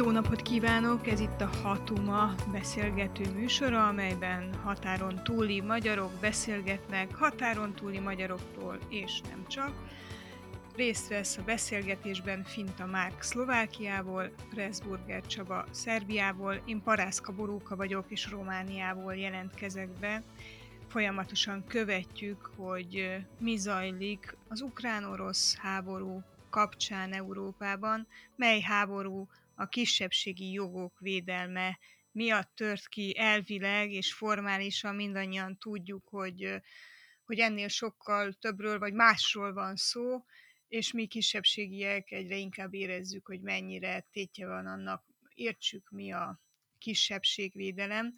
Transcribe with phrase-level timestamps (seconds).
[0.00, 1.06] Jó napot kívánok!
[1.06, 9.20] Ez itt a Hatuma beszélgető műsora, amelyben határon túli magyarok beszélgetnek határon túli magyarokról, és
[9.20, 9.72] nem csak.
[10.76, 18.30] Részt vesz a beszélgetésben Finta Márk Szlovákiából, Pressburger Csaba Szerbiából, én Parászka Boróka vagyok, és
[18.30, 20.22] Romániából jelentkezek be.
[20.88, 28.06] Folyamatosan követjük, hogy mi zajlik az ukrán-orosz háború kapcsán Európában,
[28.36, 29.28] mely háború
[29.60, 31.78] a kisebbségi jogok védelme
[32.12, 36.60] miatt tört ki elvileg és formálisan mindannyian tudjuk, hogy,
[37.24, 40.24] hogy ennél sokkal többről vagy másról van szó,
[40.68, 46.40] és mi kisebbségiek egyre inkább érezzük, hogy mennyire tétje van annak, értsük mi a
[46.78, 48.14] kisebbségvédelem.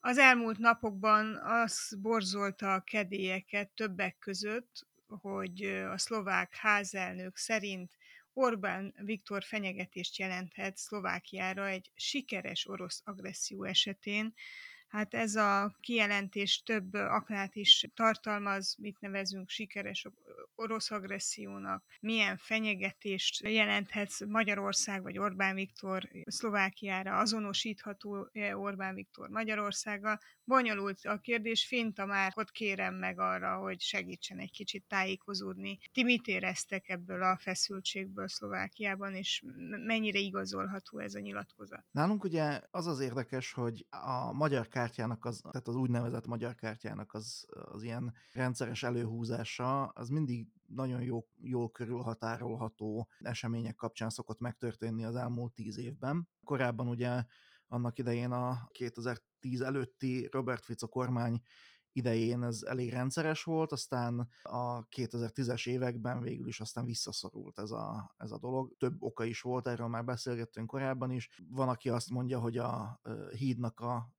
[0.00, 7.96] Az elmúlt napokban az borzolta a kedélyeket többek között, hogy a szlovák házelnök szerint
[8.38, 14.34] Orbán Viktor fenyegetést jelenthet Szlovákiára egy sikeres orosz agresszió esetén,
[14.88, 20.06] Hát ez a kijelentés több aknát is tartalmaz, mit nevezünk sikeres
[20.54, 30.20] orosz agressziónak, milyen fenyegetést jelenthet Magyarország vagy Orbán Viktor Szlovákiára, azonosítható Orbán Viktor Magyarországa.
[30.44, 35.78] Bonyolult a kérdés, Finta már ott kérem meg arra, hogy segítsen egy kicsit tájékozódni.
[35.92, 39.42] Ti mit éreztek ebből a feszültségből Szlovákiában, és
[39.86, 41.84] mennyire igazolható ez a nyilatkozat?
[41.90, 47.14] Nálunk ugye az az érdekes, hogy a magyar kártyának, az, tehát az úgynevezett magyar kártyának
[47.14, 55.04] az, az ilyen rendszeres előhúzása, az mindig nagyon jó, jól körülhatárolható események kapcsán szokott megtörténni
[55.04, 56.28] az elmúlt tíz évben.
[56.44, 57.24] Korábban ugye
[57.68, 61.40] annak idején a 2010 előtti Robert Fico kormány
[61.92, 68.14] idején ez elég rendszeres volt, aztán a 2010-es években végül is aztán visszaszorult ez a,
[68.16, 68.76] ez a dolog.
[68.78, 71.28] Több oka is volt, erről már beszélgettünk korábban is.
[71.50, 73.00] Van, aki azt mondja, hogy a
[73.36, 74.12] hídnak a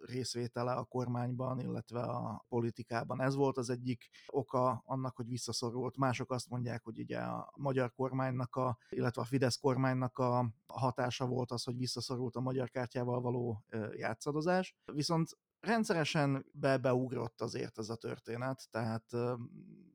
[0.00, 5.96] részvétele a kormányban, illetve a politikában ez volt az egyik oka annak, hogy visszaszorult.
[5.96, 11.26] Mások azt mondják, hogy ugye a magyar kormánynak, a, illetve a Fidesz kormánynak a hatása
[11.26, 13.64] volt az, hogy visszaszorult a magyar kártyával való
[13.96, 14.76] játszadozás.
[14.92, 19.04] Viszont rendszeresen be beugrott azért ez a történet, tehát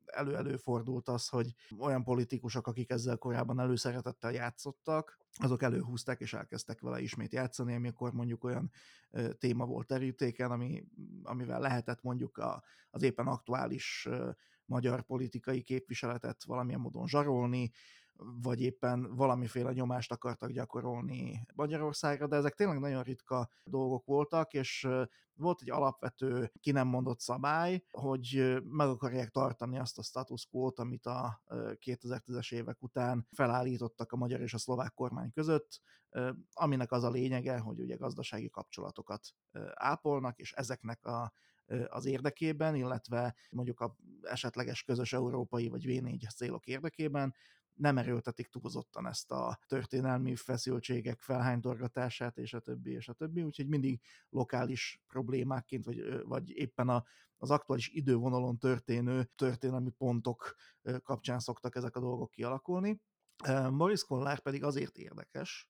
[0.06, 6.80] elő-elő fordult az, hogy olyan politikusok, akik ezzel korábban előszeretettel játszottak, azok előhúzták és elkezdtek
[6.80, 8.70] vele ismét játszani, amikor mondjuk olyan
[9.38, 10.84] téma volt terítéken, ami,
[11.22, 14.08] amivel lehetett mondjuk a, az éppen aktuális
[14.64, 17.70] magyar politikai képviseletet valamilyen módon zsarolni,
[18.16, 24.88] vagy éppen valamiféle nyomást akartak gyakorolni Magyarországra, de ezek tényleg nagyon ritka dolgok voltak, és
[25.34, 30.78] volt egy alapvető ki nem mondott szabály, hogy meg akarják tartani azt a status quo-t,
[30.78, 31.42] amit a
[31.86, 35.80] 2010-es évek után felállítottak a magyar és a szlovák kormány között,
[36.52, 39.26] aminek az a lényege, hogy ugye gazdasági kapcsolatokat
[39.74, 41.32] ápolnak, és ezeknek a
[41.88, 47.34] az érdekében, illetve mondjuk a esetleges közös európai vagy V4 célok érdekében
[47.74, 53.68] nem erőltetik túlzottan ezt a történelmi feszültségek felhánytorgatását, és a többi, és a többi, úgyhogy
[53.68, 57.04] mindig lokális problémákként, vagy, vagy éppen a,
[57.36, 60.54] az aktuális idővonalon történő történelmi pontok
[61.02, 63.00] kapcsán szoktak ezek a dolgok kialakulni.
[63.70, 65.68] Boris Kollár pedig azért érdekes,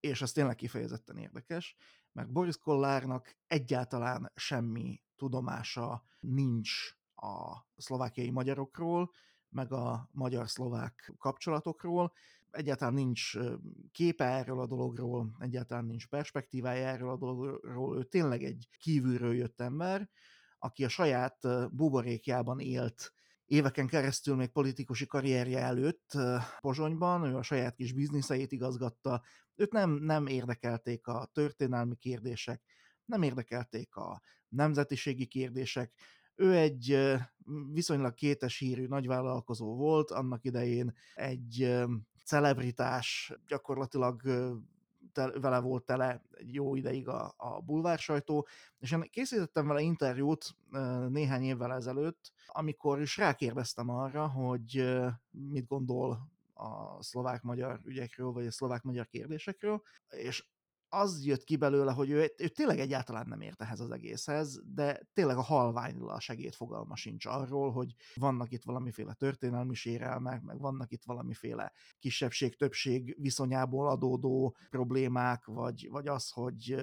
[0.00, 1.76] és ez tényleg kifejezetten érdekes,
[2.12, 6.70] mert Boris Kollárnak egyáltalán semmi tudomása nincs
[7.14, 9.10] a szlovákiai magyarokról,
[9.50, 12.12] meg a magyar-szlovák kapcsolatokról.
[12.50, 13.32] Egyáltalán nincs
[13.92, 17.98] képe erről a dologról, egyáltalán nincs perspektívája erről a dologról.
[17.98, 20.08] Ő tényleg egy kívülről jött ember,
[20.58, 21.38] aki a saját
[21.72, 23.12] buborékjában élt
[23.50, 26.10] éveken keresztül még politikusi karrierje előtt
[26.60, 29.22] Pozsonyban, ő a saját kis bizniszeit igazgatta,
[29.54, 32.62] őt nem, nem érdekelték a történelmi kérdések,
[33.04, 35.92] nem érdekelték a nemzetiségi kérdések,
[36.40, 36.98] ő egy
[37.72, 41.78] viszonylag kétes hírű nagyvállalkozó volt, annak idején egy
[42.24, 44.22] celebritás, gyakorlatilag
[45.40, 48.46] vele volt tele jó ideig a, a bulvár sajtó,
[48.78, 50.56] és én készítettem vele interjút
[51.08, 54.98] néhány évvel ezelőtt, amikor is rákérdeztem arra, hogy
[55.30, 60.44] mit gondol a szlovák-magyar ügyekről, vagy a szlovák-magyar kérdésekről, és
[60.90, 65.00] az jött ki belőle, hogy ő, ő tényleg egyáltalán nem ért ehhez az egészhez, de
[65.12, 70.92] tényleg a halványla segít fogalma sincs arról, hogy vannak itt valamiféle történelmi sérelmek, meg vannak
[70.92, 76.76] itt valamiféle kisebbség-többség viszonyából adódó problémák, vagy, vagy az, hogy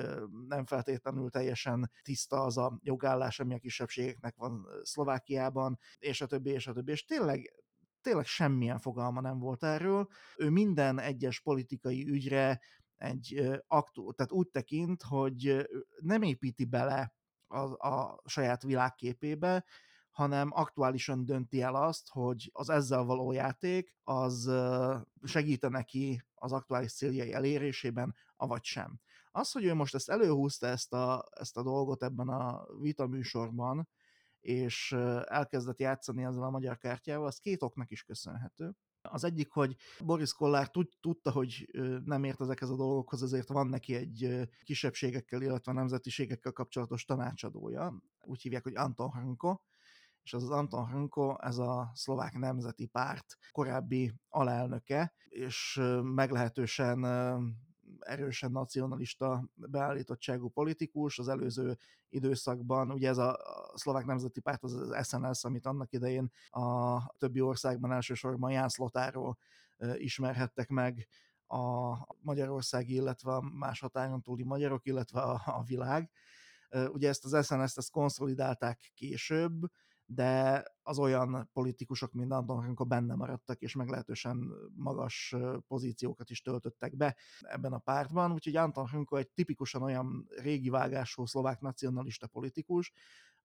[0.47, 6.49] nem feltétlenül teljesen tiszta az a jogállás, ami a kisebbségeknek van Szlovákiában, és a többi,
[6.49, 6.91] és a többi.
[6.91, 7.51] És tényleg
[8.07, 10.07] tényleg semmilyen fogalma nem volt erről.
[10.37, 12.61] Ő minden egyes politikai ügyre
[12.97, 15.67] egy aktu, tehát úgy tekint, hogy
[15.99, 17.13] nem építi bele
[17.47, 19.65] a, a saját világképébe,
[20.11, 24.51] hanem aktuálisan dönti el azt, hogy az ezzel való játék az
[25.23, 28.99] segíte neki az aktuális céljai elérésében, avagy sem.
[29.31, 33.87] Az, hogy ő most ezt előhúzta ezt a, ezt a dolgot ebben a vitaműsorban,
[34.39, 34.91] és
[35.23, 38.75] elkezdett játszani ezzel a magyar kártyával, az két oknak is köszönhető.
[39.11, 39.75] Az egyik, hogy
[40.05, 41.69] Boris Kollár tud, tudta, hogy
[42.05, 48.03] nem ért ezekhez a dolgokhoz, ezért van neki egy kisebbségekkel, illetve nemzetiségekkel kapcsolatos tanácsadója.
[48.21, 49.59] Úgy hívják, hogy Anton Hanko,
[50.23, 56.99] és az Anton Hanko, ez a szlovák nemzeti párt korábbi alelnöke, és meglehetősen
[57.99, 61.77] erősen nacionalista beállítottságú politikus, az előző
[62.09, 63.39] időszakban, ugye ez a
[63.73, 69.37] szlovák nemzeti párt, az az SNS, amit annak idején a többi országban elsősorban Ján Szlotáról
[69.93, 71.07] ismerhettek meg
[71.47, 76.11] a magyarországi, illetve a más határon túli magyarok, illetve a, a világ.
[76.91, 79.71] Ugye ezt az SNS-t ezt konszolidálták később,
[80.09, 85.35] de az olyan politikusok, mint Anton Hanko benne maradtak, és meglehetősen magas
[85.67, 91.25] pozíciókat is töltöttek be ebben a pártban, úgyhogy Anton Hanko egy tipikusan olyan régi vágású
[91.25, 92.91] szlovák nacionalista politikus,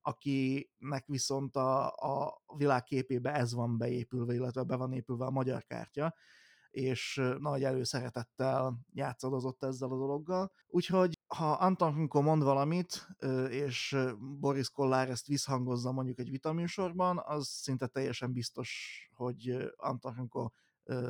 [0.01, 6.15] akinek viszont a, a világképébe ez van beépülve, illetve be van épülve a magyar kártya,
[6.73, 10.53] és nagy előszeretettel játszadozott ezzel a dologgal.
[10.69, 13.09] Úgyhogy ha Anton Hunko mond valamit,
[13.49, 13.97] és
[14.41, 18.71] Boris Kollár ezt visszhangozza mondjuk egy vitaműsorban, az szinte teljesen biztos,
[19.15, 20.51] hogy Anton Hunko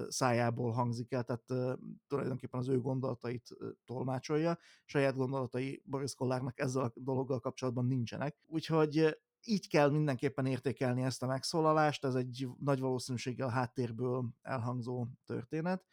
[0.09, 3.49] szájából hangzik el, tehát tulajdonképpen az ő gondolatait
[3.85, 4.59] tolmácsolja.
[4.85, 8.37] Saját gondolatai Boris Kollárnak ezzel a dologgal kapcsolatban nincsenek.
[8.47, 15.85] Úgyhogy így kell mindenképpen értékelni ezt a megszólalást, ez egy nagy valószínűséggel háttérből elhangzó történet.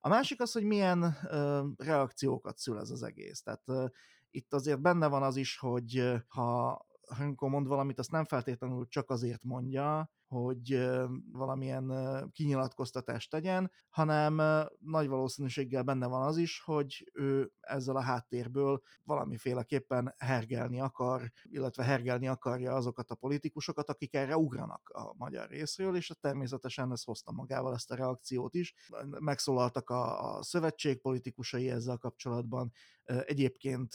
[0.00, 3.42] A másik az, hogy milyen ö, reakciókat szül ez az egész.
[3.42, 3.86] Tehát ö,
[4.30, 9.10] itt azért benne van az is, hogy ha Hönko mond valamit, azt nem feltétlenül csak
[9.10, 10.88] azért mondja, hogy
[11.32, 11.92] valamilyen
[12.32, 14.34] kinyilatkoztatást tegyen, hanem
[14.78, 21.84] nagy valószínűséggel benne van az is, hogy ő ezzel a háttérből valamiféleképpen hergelni akar, illetve
[21.84, 27.32] hergelni akarja azokat a politikusokat, akik erre ugranak a magyar részről, és természetesen ez hozta
[27.32, 28.74] magával ezt a reakciót is.
[29.18, 32.72] Megszólaltak a, a szövetség politikusai ezzel kapcsolatban,
[33.08, 33.94] Egyébként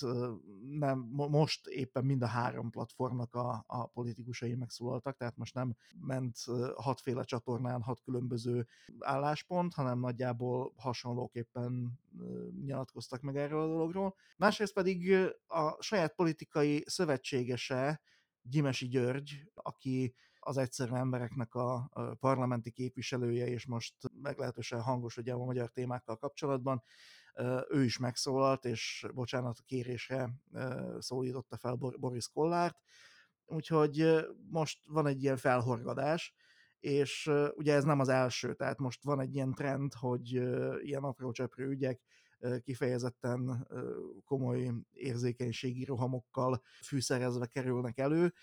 [0.69, 6.38] nem, most éppen mind a három platformnak a, a politikusai megszólaltak, tehát most nem ment
[6.75, 8.68] hatféle csatornán hat különböző
[9.00, 12.00] álláspont, hanem nagyjából hasonlóképpen
[12.65, 14.15] nyilatkoztak meg erről a dologról.
[14.38, 15.15] Másrészt pedig
[15.48, 18.01] a saját politikai szövetségese,
[18.42, 21.89] Gyimesi György, aki az egyszerű embereknek a
[22.19, 26.83] parlamenti képviselője, és most meglehetősen hangos ugye a magyar témákkal kapcsolatban,
[27.69, 30.30] ő is megszólalt, és bocsánat kérésre
[31.00, 32.77] szólította fel Boris Kollárt,
[33.45, 36.33] úgyhogy most van egy ilyen felhorgadás,
[36.80, 40.31] és ugye ez nem az első, tehát most van egy ilyen trend, hogy
[40.84, 42.01] ilyen apró cseprő ügyek
[42.62, 43.67] kifejezetten
[44.25, 48.34] komoly érzékenységi rohamokkal fűszerezve kerülnek elő,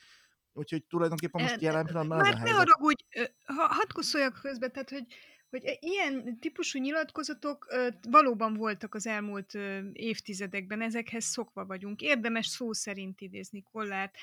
[0.52, 2.46] Úgyhogy tulajdonképpen most jelen pillanatban ez a helyzet.
[2.46, 3.02] ne haragudj,
[3.44, 5.06] ha, hadd közben, tehát hogy
[5.50, 7.66] hogy e, ilyen típusú nyilatkozatok
[8.08, 9.54] valóban voltak az elmúlt
[9.92, 12.00] évtizedekben, ezekhez szokva vagyunk.
[12.00, 14.14] Érdemes szó szerint idézni Kollárt.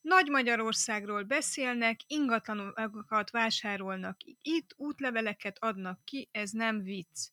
[0.00, 7.28] Nagy Magyarországról beszélnek, ingatlanokat vásárolnak itt, útleveleket adnak ki, ez nem vicc.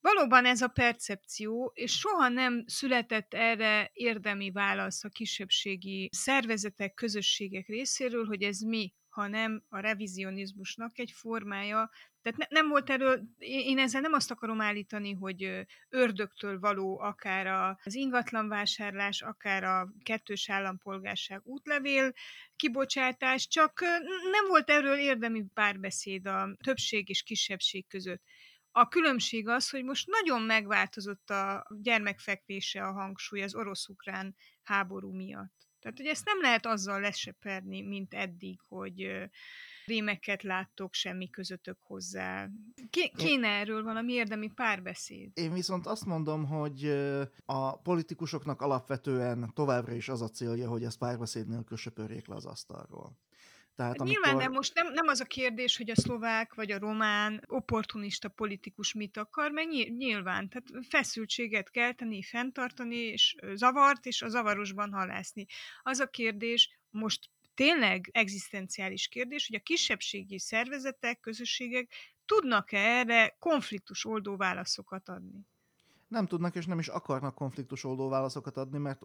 [0.00, 7.66] Valóban ez a percepció, és soha nem született erre érdemi válasz a kisebbségi szervezetek, közösségek
[7.66, 11.90] részéről, hogy ez mi, hanem a revizionizmusnak egy formája,
[12.22, 17.46] tehát ne, nem volt erről, én ezzel nem azt akarom állítani, hogy ördögtől való akár
[17.84, 22.12] az ingatlanvásárlás, akár a kettős állampolgárság útlevél
[22.56, 23.80] kibocsátás, csak
[24.30, 28.22] nem volt erről érdemi párbeszéd a többség és kisebbség között.
[28.70, 35.54] A különbség az, hogy most nagyon megváltozott a gyermekfekvése a hangsúly az orosz-ukrán háború miatt.
[35.80, 39.28] Tehát, hogy ezt nem lehet azzal leseperni, mint eddig, hogy
[39.86, 42.48] rémeket láttok, semmi közöttök hozzá.
[43.16, 45.30] Kéne erről valami érdemi párbeszéd.
[45.34, 46.84] Én viszont azt mondom, hogy
[47.44, 52.46] a politikusoknak alapvetően továbbra is az a célja, hogy ezt párbeszéd nélkül söpörjék le az
[52.46, 53.20] asztalról.
[53.74, 54.22] Tehát hát amikor...
[54.22, 58.28] Nyilván nem, most nem, nem az a kérdés, hogy a szlovák vagy a román opportunista
[58.28, 65.46] politikus mit akar, mert nyilván, tehát feszültséget kelteni, fenntartani, és zavart, és a zavarosban halászni.
[65.82, 71.92] Az a kérdés, most tényleg egzisztenciális kérdés, hogy a kisebbségi szervezetek, közösségek
[72.24, 75.46] tudnak-e erre konfliktus oldó válaszokat adni?
[76.08, 79.02] Nem tudnak és nem is akarnak konfliktusoldó válaszokat adni, mert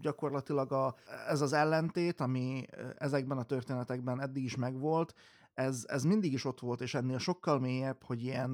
[0.00, 0.94] gyakorlatilag a,
[1.28, 2.66] ez az ellentét, ami
[2.98, 5.14] ezekben a történetekben eddig is megvolt,
[5.54, 8.50] ez, ez mindig is ott volt, és ennél sokkal mélyebb, hogy ilyen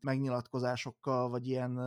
[0.00, 1.80] megnyilatkozásokkal, vagy ilyen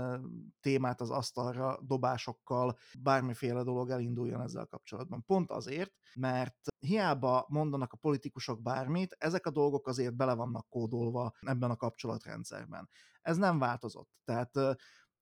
[0.60, 5.24] témát az asztalra dobásokkal bármiféle dolog elinduljon ezzel kapcsolatban.
[5.26, 11.32] Pont azért, mert hiába mondanak a politikusok bármit, ezek a dolgok azért bele vannak kódolva
[11.40, 12.90] ebben a kapcsolatrendszerben.
[13.22, 14.10] Ez nem változott.
[14.24, 14.52] Tehát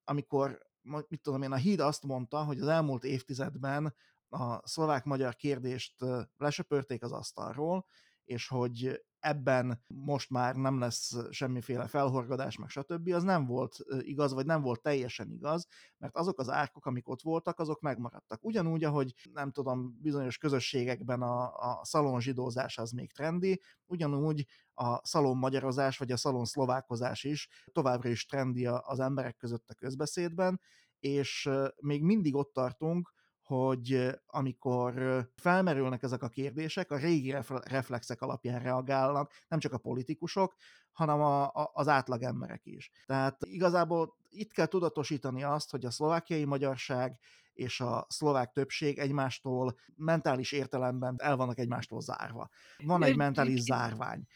[0.04, 3.94] amikor mit tudom én, a híd azt mondta, hogy az elmúlt évtizedben
[4.28, 6.04] a szlovák-magyar kérdést
[6.36, 7.86] lesöpörték az asztalról,
[8.24, 14.32] és hogy ebben most már nem lesz semmiféle felhorgadás, meg stb., az nem volt igaz,
[14.32, 15.66] vagy nem volt teljesen igaz,
[15.98, 18.44] mert azok az árkok, amik ott voltak, azok megmaradtak.
[18.44, 25.06] Ugyanúgy, ahogy nem tudom, bizonyos közösségekben a, a szalon zsidózás az még trendi, ugyanúgy a
[25.06, 30.60] szalon magyarozás, vagy a szalon szlovákozás is továbbra is trendi az emberek között a közbeszédben,
[30.98, 33.12] és még mindig ott tartunk,
[33.50, 34.94] hogy amikor
[35.36, 40.54] felmerülnek ezek a kérdések, a régi reflexek alapján reagálnak, nem csak a politikusok,
[40.92, 42.90] hanem a, a, az átlag emberek is.
[43.06, 47.18] Tehát igazából itt kell tudatosítani azt, hogy a szlovákiai magyarság
[47.52, 52.48] és a szlovák többség egymástól mentális értelemben el vannak egymástól zárva.
[52.84, 54.26] Van egy mentális zárvány.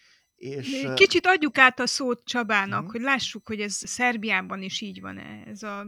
[0.45, 0.87] És...
[0.95, 2.93] Kicsit adjuk át a szót Csabának, uh-huh.
[2.93, 5.43] hogy lássuk, hogy ez Szerbiában is így van-e.
[5.47, 5.87] Ez a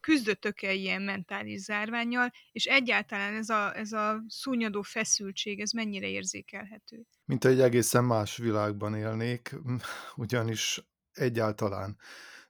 [0.00, 7.02] küzdöttök-e ilyen mentális zárványjal, és egyáltalán ez a, ez a szúnyadó feszültség, ez mennyire érzékelhető?
[7.24, 9.54] Mint egy egészen más világban élnék,
[10.16, 10.80] ugyanis
[11.12, 11.96] egyáltalán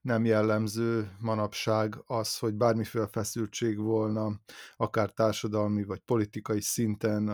[0.04, 4.40] nem jellemző manapság az, hogy bármiféle feszültség volna,
[4.76, 7.28] akár társadalmi vagy politikai szinten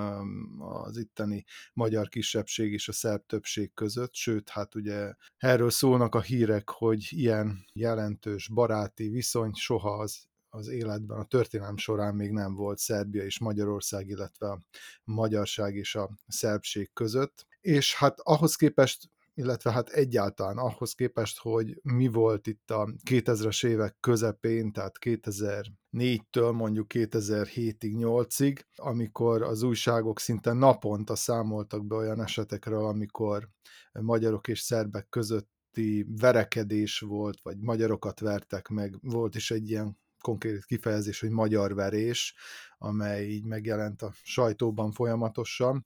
[0.58, 6.20] az itteni magyar kisebbség és a szerb többség között, sőt, hát ugye erről szólnak a
[6.20, 12.54] hírek, hogy ilyen jelentős baráti viszony soha az az életben, a történelem során még nem
[12.54, 14.60] volt Szerbia és Magyarország, illetve a
[15.04, 17.46] magyarság és a szerbség között.
[17.60, 19.10] És hát ahhoz képest
[19.40, 26.52] illetve hát egyáltalán ahhoz képest, hogy mi volt itt a 2000-es évek közepén, tehát 2004-től
[26.52, 33.48] mondjuk 2007-ig, 8-ig, amikor az újságok szinte naponta számoltak be olyan esetekről, amikor
[33.92, 40.64] magyarok és szerbek közötti verekedés volt, vagy magyarokat vertek meg, volt is egy ilyen konkrét
[40.64, 42.34] kifejezés, hogy magyar verés,
[42.78, 45.84] amely így megjelent a sajtóban folyamatosan.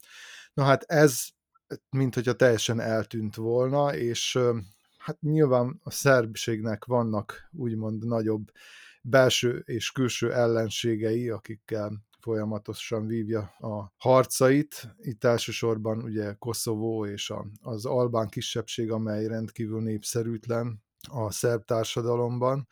[0.55, 1.25] Na hát ez
[1.91, 4.39] mint hogyha teljesen eltűnt volna, és
[4.99, 8.51] hát nyilván a szerbségnek vannak úgymond nagyobb
[9.03, 14.95] belső és külső ellenségei, akikkel folyamatosan vívja a harcait.
[14.99, 22.69] Itt elsősorban ugye Koszovó és az albán kisebbség, amely rendkívül népszerűtlen a szerb társadalomban,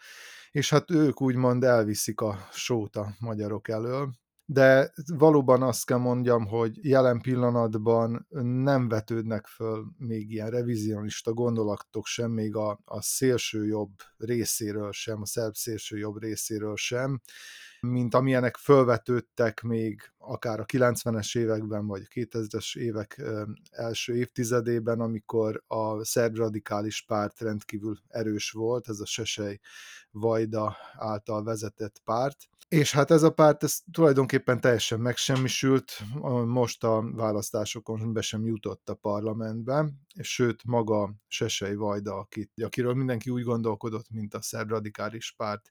[0.50, 4.12] és hát ők úgymond elviszik a sót a magyarok elől,
[4.52, 8.26] de valóban azt kell mondjam, hogy jelen pillanatban
[8.62, 15.20] nem vetődnek föl még ilyen revizionista gondolatok sem, még a, a szélső jobb részéről sem,
[15.20, 17.20] a szerb szélső jobb részéről sem,
[17.80, 23.22] mint amilyenek fölvetődtek még akár a 90-es években, vagy a 2000-es évek
[23.70, 29.60] első évtizedében, amikor a szerb radikális párt rendkívül erős volt, ez a Sesej
[30.10, 35.92] Vajda által vezetett párt, és hát ez a párt ez tulajdonképpen teljesen megsemmisült,
[36.46, 39.88] most a választásokon be sem jutott a parlamentbe,
[40.20, 45.68] sőt maga Sesej Vajda, akit, akiről mindenki úgy gondolkodott, mint a szerb radikális párt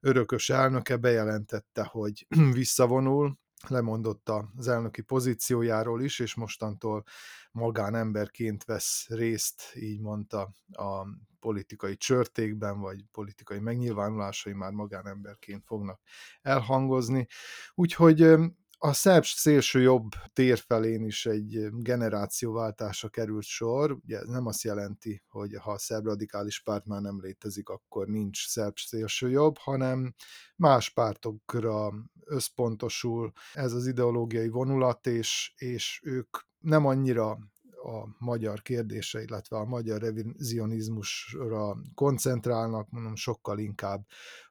[0.00, 7.04] örökös elnöke, bejelentette, hogy visszavonul, lemondott az elnöki pozíciójáról is, és mostantól
[7.52, 11.06] magánemberként vesz részt, így mondta, a
[11.40, 16.00] politikai csörtékben, vagy politikai megnyilvánulásai már magánemberként fognak
[16.42, 17.26] elhangozni.
[17.74, 18.36] Úgyhogy
[18.80, 23.92] a szerb szélső jobb tér felén is egy generációváltásra került sor.
[23.92, 28.48] Ugye nem azt jelenti, hogy ha a szerb radikális párt már nem létezik, akkor nincs
[28.48, 30.14] szerb szélső jobb, hanem
[30.56, 31.92] más pártokra
[32.24, 37.38] összpontosul ez az ideológiai vonulat, és, és ők nem annyira
[37.82, 44.06] a magyar kérdése, illetve a magyar revizionizmusra koncentrálnak, mondom, sokkal inkább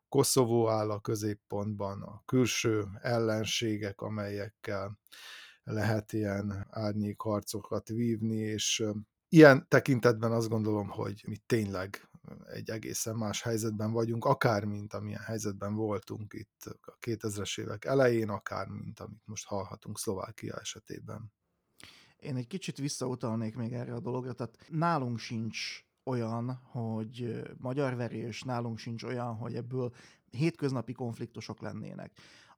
[0.10, 5.00] Koszovó áll a középpontban, a külső ellenségek, amelyekkel
[5.63, 8.84] lehet ilyen árnyékharcokat vívni, és
[9.29, 12.10] ilyen tekintetben azt gondolom, hogy mi tényleg
[12.46, 18.29] egy egészen más helyzetben vagyunk, akár mint amilyen helyzetben voltunk itt a 2000-es évek elején,
[18.29, 21.31] akár mint amit most hallhatunk Szlovákia esetében.
[22.17, 28.43] Én egy kicsit visszautalnék még erre a dologra, tehát nálunk sincs olyan, hogy magyar verés,
[28.43, 29.93] nálunk sincs olyan, hogy ebből
[30.29, 32.12] hétköznapi konfliktusok lennének.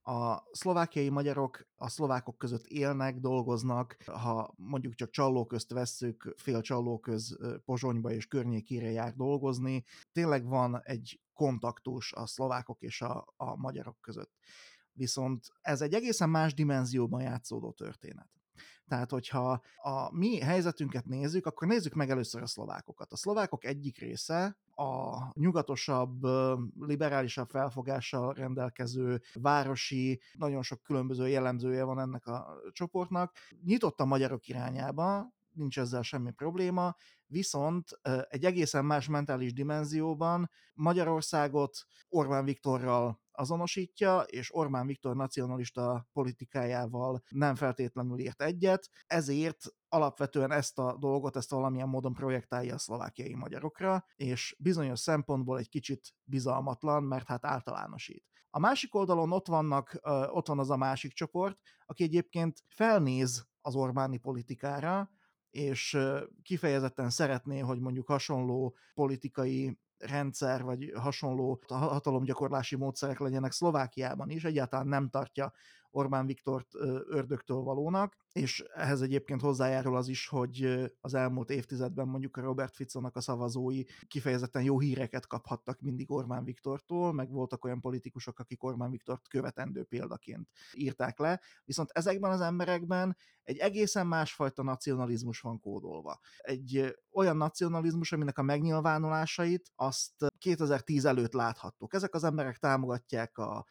[0.04, 7.38] A szlovákiai magyarok a szlovákok között élnek, dolgoznak, ha mondjuk csak csallóközt vesszük, fél csallóköz
[7.66, 14.02] Pozsonyba és környékére jár dolgozni, tényleg van egy kontaktus a szlovákok és a, a magyarok
[14.02, 14.32] között.
[14.92, 18.39] Viszont ez egy egészen más dimenzióban játszódó történet.
[18.90, 23.12] Tehát, hogyha a mi helyzetünket nézzük, akkor nézzük meg először a szlovákokat.
[23.12, 26.22] A szlovákok egyik része a nyugatosabb,
[26.80, 34.48] liberálisabb felfogással rendelkező városi, nagyon sok különböző jellemzője van ennek a csoportnak, nyitott a magyarok
[34.48, 41.78] irányába, nincs ezzel semmi probléma, viszont egy egészen más mentális dimenzióban Magyarországot
[42.10, 50.80] Orbán Viktorral azonosítja, és Orbán Viktor nacionalista politikájával nem feltétlenül ért egyet, ezért alapvetően ezt
[50.80, 57.04] a dolgot, ezt valamilyen módon projektálja a szlovákiai magyarokra, és bizonyos szempontból egy kicsit bizalmatlan,
[57.04, 58.24] mert hát általánosít.
[58.50, 60.00] A másik oldalon ott, vannak,
[60.32, 65.10] ott van az a másik csoport, aki egyébként felnéz az Orbáni politikára,
[65.50, 65.98] és
[66.42, 74.88] kifejezetten szeretné, hogy mondjuk hasonló politikai rendszer, vagy hasonló hatalomgyakorlási módszerek legyenek Szlovákiában is, egyáltalán
[74.88, 75.54] nem tartja
[75.92, 76.76] Orbán Viktort
[77.08, 82.76] ördögtől valónak, és ehhez egyébként hozzájárul az is, hogy az elmúlt évtizedben mondjuk a Robert
[82.76, 88.64] Ficonak a szavazói kifejezetten jó híreket kaphattak mindig Orbán Viktortól, meg voltak olyan politikusok, akik
[88.64, 95.60] Orbán Viktort követendő példaként írták le, viszont ezekben az emberekben egy egészen másfajta nacionalizmus van
[95.60, 96.20] kódolva.
[96.38, 101.94] Egy olyan nacionalizmus, aminek a megnyilvánulásait azt 2010 előtt láthattuk.
[101.94, 103.66] Ezek az emberek támogatják a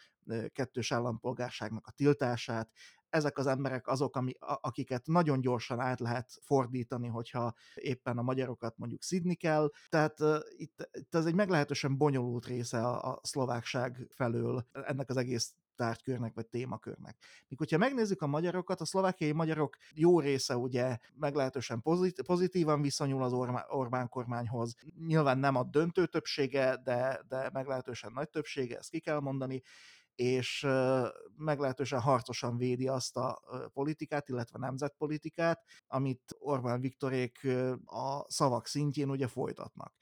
[0.53, 2.71] kettős állampolgárságnak a tiltását,
[3.11, 8.77] ezek az emberek azok, ami, akiket nagyon gyorsan át lehet fordítani, hogyha éppen a magyarokat
[8.77, 9.71] mondjuk szidni kell.
[9.89, 15.17] Tehát uh, itt, itt ez egy meglehetősen bonyolult része a, a szlovákság felől ennek az
[15.17, 17.17] egész tárgykörnek vagy témakörnek.
[17.49, 23.23] Míg hogyha megnézzük a magyarokat, a szlovákiai magyarok jó része ugye meglehetősen pozit- pozitívan viszonyul
[23.23, 23.33] az
[23.69, 24.75] Orbán kormányhoz.
[25.07, 29.63] Nyilván nem a döntő többsége, de, de meglehetősen nagy többsége, ezt ki kell mondani
[30.21, 30.67] és
[31.37, 37.47] meglehetősen harcosan védi azt a politikát, illetve nemzetpolitikát, amit Orbán Viktorék
[37.85, 39.95] a szavak szintjén ugye folytatnak.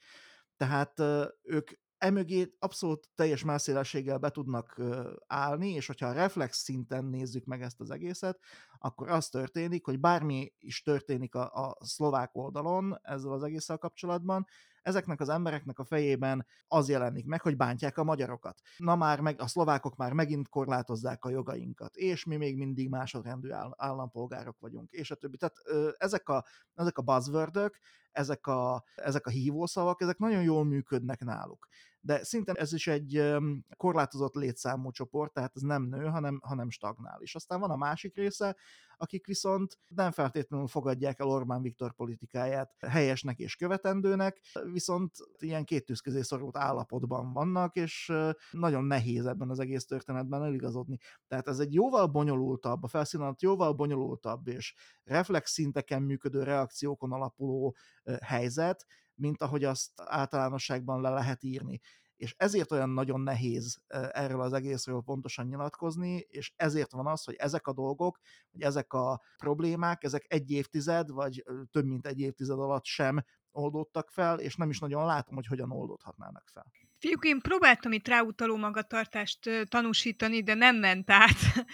[0.55, 0.99] Tehát
[1.41, 4.81] ők emögé abszolút teljes messzélességgel be tudnak
[5.27, 8.39] állni, és hogyha a reflex szinten nézzük meg ezt az egészet,
[8.77, 14.45] akkor az történik, hogy bármi is történik a, a szlovák oldalon ezzel az egésszel kapcsolatban,
[14.87, 18.59] ezeknek az embereknek a fejében az jelenik meg, hogy bántják a magyarokat.
[18.77, 23.49] Na már meg a szlovákok már megint korlátozzák a jogainkat, és mi még mindig másodrendű
[23.75, 25.37] állampolgárok vagyunk, és a többi.
[25.37, 25.55] Tehát
[25.97, 27.79] ezek a, ezek a buzzwordök,
[28.11, 31.67] ezek a, ezek a hívószavak, ezek nagyon jól működnek náluk.
[32.07, 33.35] De szinte ez is egy
[33.77, 37.21] korlátozott létszámú csoport, tehát ez nem nő, hanem, hanem stagnál.
[37.21, 38.55] És aztán van a másik része,
[38.97, 44.41] akik viszont nem feltétlenül fogadják el Orbán Viktor politikáját helyesnek és követendőnek,
[44.71, 48.13] viszont ilyen két tűzközé szorult állapotban vannak, és
[48.51, 50.97] nagyon nehéz ebben az egész történetben eligazodni.
[51.27, 57.75] Tehát ez egy jóval bonyolultabb, a felszínalat jóval bonyolultabb, és reflex szinteken működő reakciókon alapuló
[58.21, 58.85] helyzet,
[59.17, 61.79] mint ahogy azt általánosságban le lehet írni
[62.17, 67.35] és ezért olyan nagyon nehéz erről az egészről pontosan nyilatkozni, és ezért van az, hogy
[67.35, 68.19] ezek a dolgok,
[68.51, 74.09] hogy ezek a problémák, ezek egy évtized, vagy több mint egy évtized alatt sem oldódtak
[74.09, 76.65] fel, és nem is nagyon látom, hogy hogyan oldódhatnának fel.
[76.97, 81.65] Fiúk, én próbáltam itt ráutaló magatartást tanúsítani, de nem ment át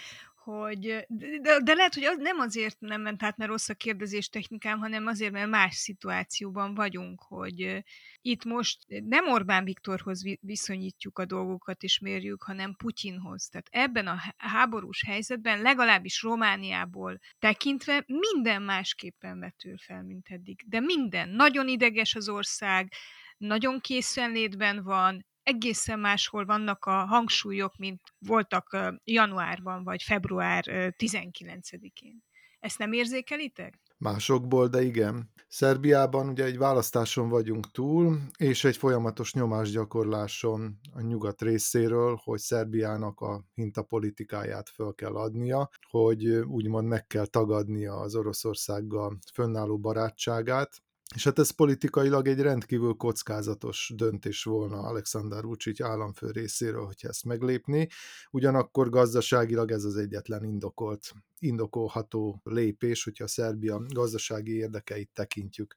[0.44, 1.06] hogy,
[1.40, 4.78] de, de lehet, hogy az nem azért nem ment át, mert rossz a kérdezés technikám,
[4.78, 7.84] hanem azért, mert más szituációban vagyunk, hogy
[8.20, 13.48] itt most nem Orbán Viktorhoz viszonyítjuk a dolgokat és mérjük, hanem Putyinhoz.
[13.48, 20.62] Tehát ebben a háborús helyzetben, legalábbis Romániából tekintve minden másképpen vetül fel, mint eddig.
[20.66, 21.28] De minden.
[21.28, 22.92] Nagyon ideges az ország,
[23.36, 30.64] nagyon készenlétben van, egészen máshol vannak a hangsúlyok, mint voltak januárban vagy február
[30.98, 32.22] 19-én.
[32.58, 33.80] Ezt nem érzékelitek?
[33.98, 35.32] Másokból, de igen.
[35.48, 43.20] Szerbiában ugye egy választáson vagyunk túl, és egy folyamatos nyomásgyakorláson a nyugat részéről, hogy Szerbiának
[43.20, 50.82] a hintapolitikáját föl kell adnia, hogy úgymond meg kell tagadnia az Oroszországgal fönnálló barátságát,
[51.14, 57.24] és hát ez politikailag egy rendkívül kockázatos döntés volna Alexander Vucic államfő részéről, hogyha ezt
[57.24, 57.88] meglépni.
[58.30, 65.74] Ugyanakkor gazdaságilag ez az egyetlen indokolt, indokolható lépés, hogyha a Szerbia gazdasági érdekeit tekintjük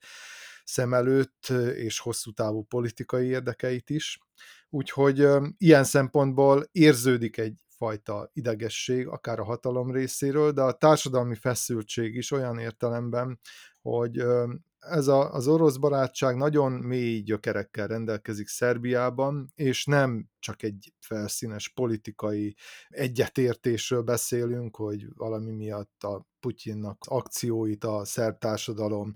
[0.63, 4.19] szem előtt, és hosszú távú politikai érdekeit is.
[4.69, 12.15] Úgyhogy ilyen szempontból érződik egy fajta idegesség, akár a hatalom részéről, de a társadalmi feszültség
[12.15, 13.39] is olyan értelemben,
[13.81, 14.23] hogy
[14.89, 21.69] ez a, az orosz barátság nagyon mély gyökerekkel rendelkezik Szerbiában, és nem csak egy felszínes
[21.69, 22.55] politikai
[22.87, 29.13] egyetértésről beszélünk, hogy valami miatt a Putyinnak akcióit a szerb társadalom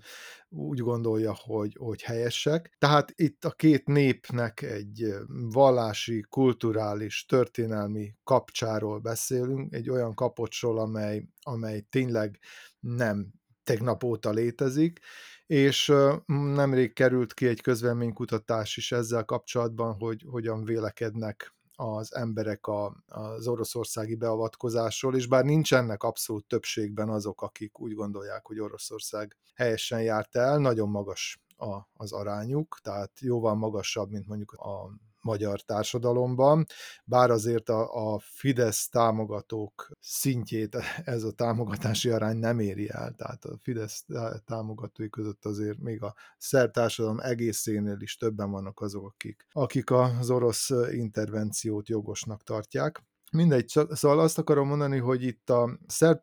[0.48, 2.76] úgy gondolja, hogy, hogy helyesek.
[2.78, 11.24] Tehát itt a két népnek egy vallási, kulturális, történelmi kapcsáról beszélünk, egy olyan kapocsról, amely,
[11.42, 12.38] amely tényleg
[12.80, 13.32] nem
[13.62, 15.00] tegnap óta létezik,
[15.46, 15.92] és
[16.26, 23.46] nemrég került ki egy közvelménykutatás is ezzel kapcsolatban, hogy hogyan vélekednek az emberek a, az
[23.48, 30.36] oroszországi beavatkozásról, és bár nincsenek abszolút többségben azok, akik úgy gondolják, hogy Oroszország helyesen járt
[30.36, 34.90] el, nagyon magas a, az arányuk, tehát jóval magasabb, mint mondjuk a
[35.22, 36.66] magyar társadalomban,
[37.04, 43.44] bár azért a, a Fidesz támogatók szintjét ez a támogatási arány nem éri el, tehát
[43.44, 44.04] a Fidesz
[44.44, 50.30] támogatói között azért még a szerb társadalom egészénél is többen vannak azok, akik, akik az
[50.30, 53.02] orosz intervenciót jogosnak tartják.
[53.32, 56.20] Mindegy, szóval azt akarom mondani, hogy itt a szerb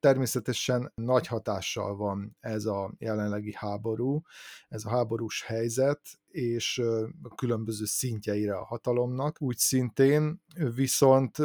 [0.00, 4.22] természetesen nagy hatással van ez a jelenlegi háború,
[4.68, 6.82] ez a háborús helyzet, és
[7.22, 9.42] a különböző szintjeire a hatalomnak.
[9.42, 10.42] Úgy szintén
[10.74, 11.36] viszont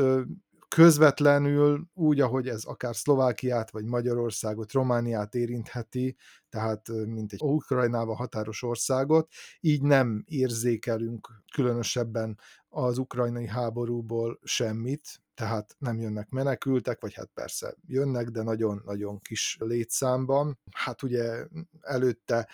[0.69, 6.15] közvetlenül úgy, ahogy ez akár Szlovákiát, vagy Magyarországot, Romániát érintheti,
[6.49, 15.75] tehát mint egy Ukrajnával határos országot, így nem érzékelünk különösebben az ukrajnai háborúból semmit, tehát
[15.77, 20.59] nem jönnek menekültek, vagy hát persze jönnek, de nagyon-nagyon kis létszámban.
[20.71, 21.45] Hát ugye
[21.81, 22.47] előtte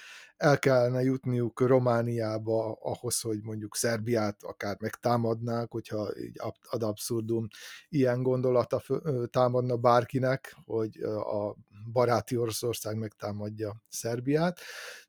[0.46, 7.48] el kellene jutniuk Romániába ahhoz, hogy mondjuk Szerbiát akár megtámadnák, hogyha így ad abszurdum
[7.90, 8.82] ilyen gondolata
[9.30, 11.56] támadna bárkinek, hogy a
[11.92, 14.60] baráti Oroszország megtámadja Szerbiát,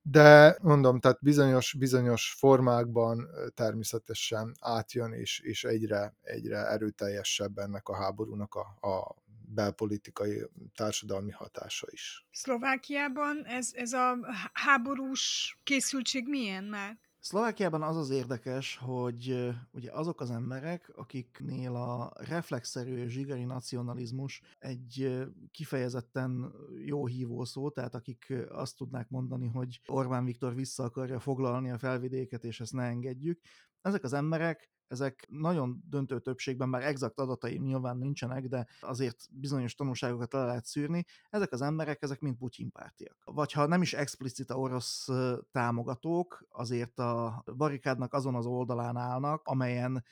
[0.03, 7.96] de mondom, tehát bizonyos, bizonyos formákban természetesen átjön, és, és egyre, egyre erőteljesebb ennek a
[7.96, 9.14] háborúnak a, a
[9.48, 10.42] belpolitikai,
[10.74, 12.26] társadalmi hatása is.
[12.30, 14.18] Szlovákiában ez, ez a
[14.52, 16.98] háborús készültség milyen már?
[17.26, 25.16] Szlovákiában az az érdekes, hogy ugye azok az emberek, akiknél a reflexzerű zsigeri nacionalizmus egy
[25.50, 26.52] kifejezetten
[26.85, 32.44] jó hívószó, tehát akik azt tudnák mondani, hogy Orbán Viktor vissza akarja foglalni a felvidéket,
[32.44, 33.40] és ezt ne engedjük,
[33.80, 39.75] ezek az emberek ezek nagyon döntő többségben, már exakt adataim nyilván nincsenek, de azért bizonyos
[39.75, 43.16] tanulságokat le lehet szűrni, ezek az emberek, ezek mind Putyin pártiak.
[43.25, 45.09] Vagy ha nem is explicita orosz
[45.51, 50.05] támogatók, azért a barikádnak azon az oldalán állnak, amelyen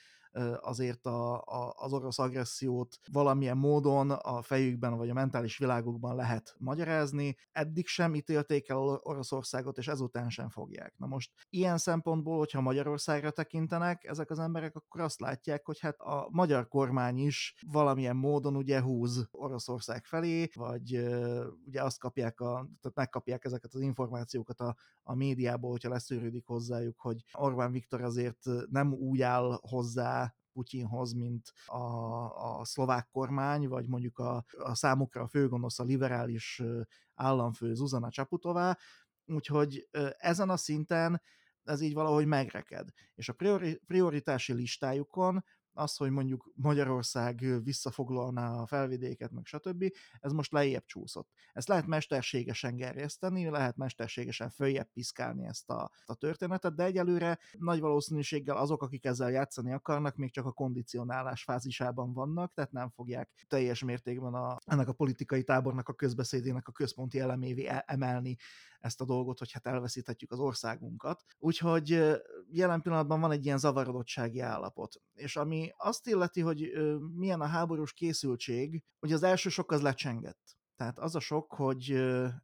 [0.61, 6.55] azért a, a, az orosz agressziót valamilyen módon a fejükben vagy a mentális világukban lehet
[6.57, 7.35] magyarázni.
[7.51, 10.93] Eddig sem ítélték el Oroszországot, és ezután sem fogják.
[10.97, 15.99] Na most ilyen szempontból, hogyha Magyarországra tekintenek ezek az emberek, akkor azt látják, hogy hát
[15.99, 20.95] a magyar kormány is valamilyen módon ugye húz Oroszország felé, vagy
[21.65, 26.99] ugye azt kapják, a, tehát megkapják ezeket az információkat a, a médiából, hogyha leszűrődik hozzájuk,
[26.99, 30.24] hogy Orbán Viktor azért nem úgy áll hozzá
[30.55, 36.61] Putyinhoz, mint a, a szlovák kormány, vagy mondjuk a, a számukra a főgonosz, a liberális
[37.13, 38.77] államfő Zuzana Csaputová,
[39.25, 39.87] úgyhogy
[40.17, 41.21] ezen a szinten
[41.63, 42.89] ez így valahogy megreked.
[43.15, 45.43] És a priori, prioritási listájukon
[45.75, 49.85] az, hogy mondjuk Magyarország visszafoglalná a felvidéket, meg stb.,
[50.19, 51.29] ez most lejjebb csúszott.
[51.53, 57.79] Ezt lehet mesterségesen gerjeszteni, lehet mesterségesen följebb piszkálni ezt a, a történetet, de egyelőre nagy
[57.79, 63.45] valószínűséggel azok, akik ezzel játszani akarnak, még csak a kondicionálás fázisában vannak, tehát nem fogják
[63.47, 68.35] teljes mértékben a, ennek a politikai tábornak a közbeszédének a központi elemévé e-, emelni
[68.79, 71.23] ezt a dolgot, hogy hát elveszíthetjük az országunkat.
[71.37, 72.01] Úgyhogy
[72.49, 75.01] jelen pillanatban van egy ilyen zavarodottsági állapot.
[75.13, 76.71] És ami azt illeti, hogy
[77.15, 80.57] milyen a háborús készültség, hogy az első sok az lecsengett.
[80.75, 81.91] Tehát az a sok, hogy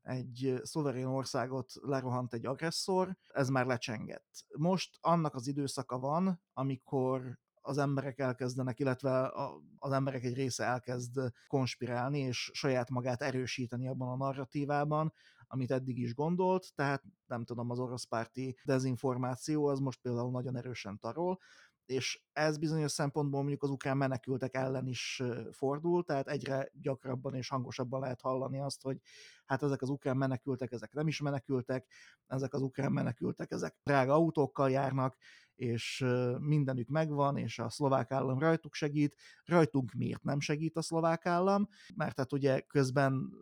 [0.02, 4.46] egy szuverén országot lerohant egy agresszor, ez már lecsengett.
[4.58, 9.34] Most annak az időszaka van, amikor az emberek elkezdenek, illetve
[9.78, 15.14] az emberek egy része elkezd konspirálni, és saját magát erősíteni abban a narratívában,
[15.52, 20.56] amit eddig is gondolt, tehát nem tudom, az orosz párti dezinformáció az most például nagyon
[20.58, 21.40] erősen tarol,
[21.86, 27.50] és ez bizonyos szempontból mondjuk az ukrán menekültek ellen is fordul, tehát egyre gyakrabban és
[27.50, 28.98] hangosabban lehet hallani azt, hogy
[29.46, 31.88] hát ezek az ukrán menekültek, ezek nem is menekültek,
[32.28, 35.18] ezek az ukrán menekültek, ezek drága autókkal járnak,
[35.56, 36.06] és
[36.40, 41.68] mindenük megvan, és a szlovák állam rajtuk segít, rajtunk miért nem segít a szlovák állam,
[41.96, 43.34] mert hát ugye közben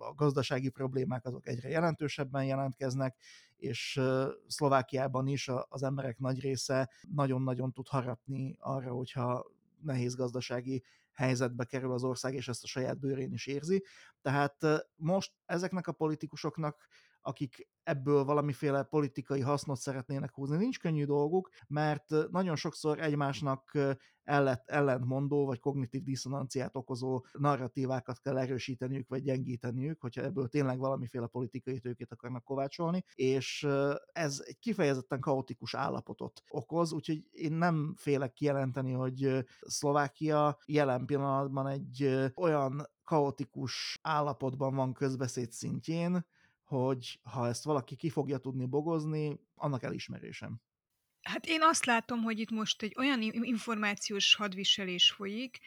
[0.00, 3.16] a gazdasági problémák azok egyre jelentősebben jelentkeznek,
[3.56, 4.00] és
[4.46, 9.46] Szlovákiában is az emberek nagy része nagyon-nagyon tud harapni arra, hogyha
[9.82, 10.82] nehéz gazdasági
[11.12, 13.84] helyzetbe kerül az ország, és ezt a saját bőrén is érzi.
[14.22, 14.64] Tehát
[14.96, 16.88] most ezeknek a politikusoknak
[17.22, 20.56] akik ebből valamiféle politikai hasznot szeretnének húzni.
[20.56, 23.78] Nincs könnyű dolguk, mert nagyon sokszor egymásnak
[24.24, 31.26] ellent, ellentmondó vagy kognitív diszonanciát okozó narratívákat kell erősíteniük vagy gyengíteniük, hogyha ebből tényleg valamiféle
[31.26, 33.66] politikai tőkét akarnak kovácsolni, és
[34.12, 41.66] ez egy kifejezetten kaotikus állapotot okoz, úgyhogy én nem félek kijelenteni, hogy Szlovákia jelen pillanatban
[41.66, 46.24] egy olyan kaotikus állapotban van közbeszéd szintjén,
[46.70, 50.60] hogy ha ezt valaki ki fogja tudni bogozni, annak elismerésem.
[51.22, 55.58] Hát én azt látom, hogy itt most egy olyan információs hadviselés folyik,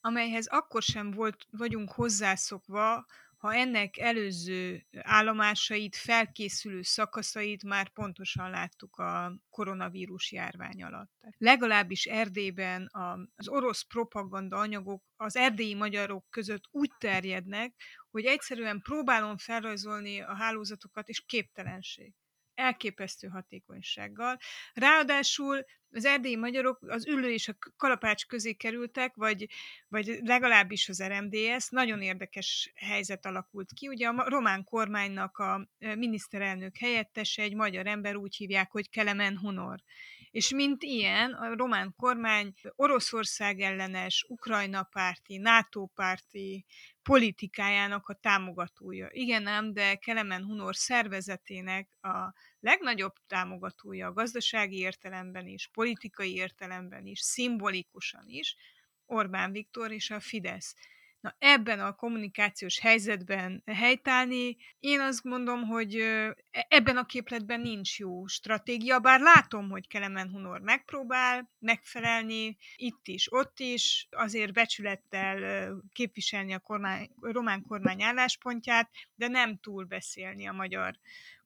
[0.00, 3.06] amelyhez akkor sem volt, vagyunk hozzászokva,
[3.42, 11.10] ha ennek előző állomásait, felkészülő szakaszait már pontosan láttuk a koronavírus járvány alatt.
[11.38, 12.90] Legalábbis Erdélyben
[13.34, 17.74] az orosz propaganda anyagok az erdélyi magyarok között úgy terjednek,
[18.10, 22.14] hogy egyszerűen próbálom felrajzolni a hálózatokat, és képtelenség
[22.54, 24.38] elképesztő hatékonysággal.
[24.72, 29.48] Ráadásul az erdélyi magyarok az ülő és a kalapács közé kerültek, vagy,
[29.88, 33.88] vagy legalábbis az RMDS, nagyon érdekes helyzet alakult ki.
[33.88, 39.82] Ugye a román kormánynak a miniszterelnök helyettese egy magyar ember úgy hívják, hogy Kelemen Honor.
[40.32, 46.64] És mint ilyen, a román kormány Oroszország ellenes, Ukrajna párti, NATO párti
[47.02, 49.08] politikájának a támogatója.
[49.10, 57.06] Igen ám, de Kelemen Hunor szervezetének a legnagyobb támogatója a gazdasági értelemben is, politikai értelemben
[57.06, 58.56] is, szimbolikusan is,
[59.06, 60.74] Orbán Viktor és a Fidesz.
[61.22, 66.36] Na ebben a kommunikációs helyzetben helytállni, én azt mondom, hogy e,
[66.68, 73.32] ebben a képletben nincs jó stratégia, bár látom, hogy Kelemen Hunor megpróbál megfelelni, itt is,
[73.32, 80.46] ott is, azért becsülettel képviselni a, kormány, a román kormány álláspontját, de nem túl beszélni
[80.46, 80.98] a magyar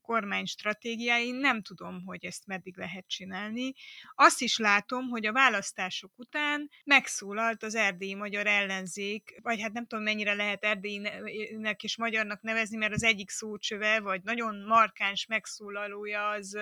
[0.07, 3.75] kormány stratégiái, nem tudom, hogy ezt meddig lehet csinálni.
[4.15, 9.87] Azt is látom, hogy a választások után megszólalt az erdélyi magyar ellenzék, vagy hát nem
[9.87, 16.29] tudom mennyire lehet erdélynek és magyarnak nevezni, mert az egyik szócsöve, vagy nagyon markáns megszólalója
[16.29, 16.59] az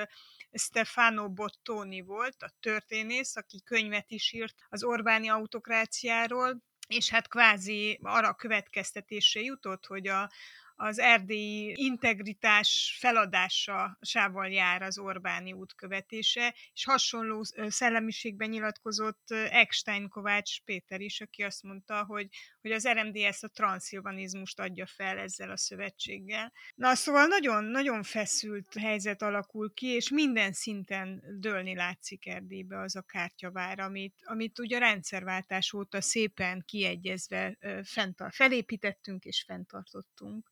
[0.52, 7.98] Stefano Bottoni volt, a történész, aki könyvet is írt az Orbáni autokráciáról, és hát kvázi
[8.02, 10.30] arra következtetésre jutott, hogy a,
[10.76, 20.60] az erdélyi integritás feladásával jár az Orbáni út követése, és hasonló szellemiségben nyilatkozott Eckstein Kovács
[20.60, 22.28] Péter is, aki azt mondta, hogy,
[22.60, 26.52] hogy az RMDS a transzilvanizmust adja fel ezzel a szövetséggel.
[26.74, 32.96] Na szóval nagyon, nagyon feszült helyzet alakul ki, és minden szinten dőlni látszik Erdélybe az
[32.96, 40.50] a kártyavár, amit, amit ugye a rendszerváltás óta szépen kiegyezve fenntart, felépítettünk és fenntartottunk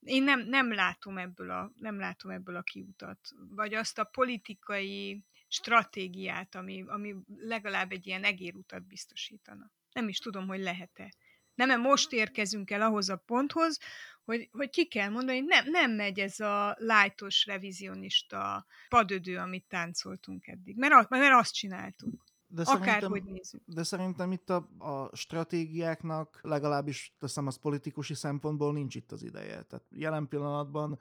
[0.00, 3.18] én nem, nem, látom ebből a, nem látom ebből a kiutat,
[3.50, 9.70] vagy azt a politikai stratégiát, ami, ami legalább egy ilyen egérutat biztosítana.
[9.92, 11.12] Nem is tudom, hogy lehet-e.
[11.54, 13.78] Nem, most érkezünk el ahhoz a ponthoz,
[14.24, 19.64] hogy, hogy ki kell mondani, hogy nem, nem megy ez a lájtos revizionista padödő, amit
[19.68, 20.76] táncoltunk eddig.
[20.76, 22.24] Mert, mert azt csináltuk.
[22.50, 23.62] De Akárhogy nézzük.
[23.66, 29.62] De szerintem itt a, a stratégiáknak legalábbis teszem az politikusi szempontból nincs itt az ideje.
[29.62, 30.98] Tehát jelen pillanatban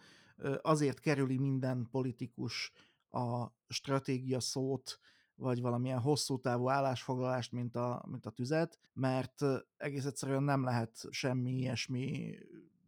[0.61, 2.71] azért kerüli minden politikus
[3.11, 4.99] a stratégia szót,
[5.35, 9.41] vagy valamilyen hosszú távú állásfoglalást, mint a, mint a tüzet, mert
[9.77, 12.35] egész egyszerűen nem lehet semmi ilyesmi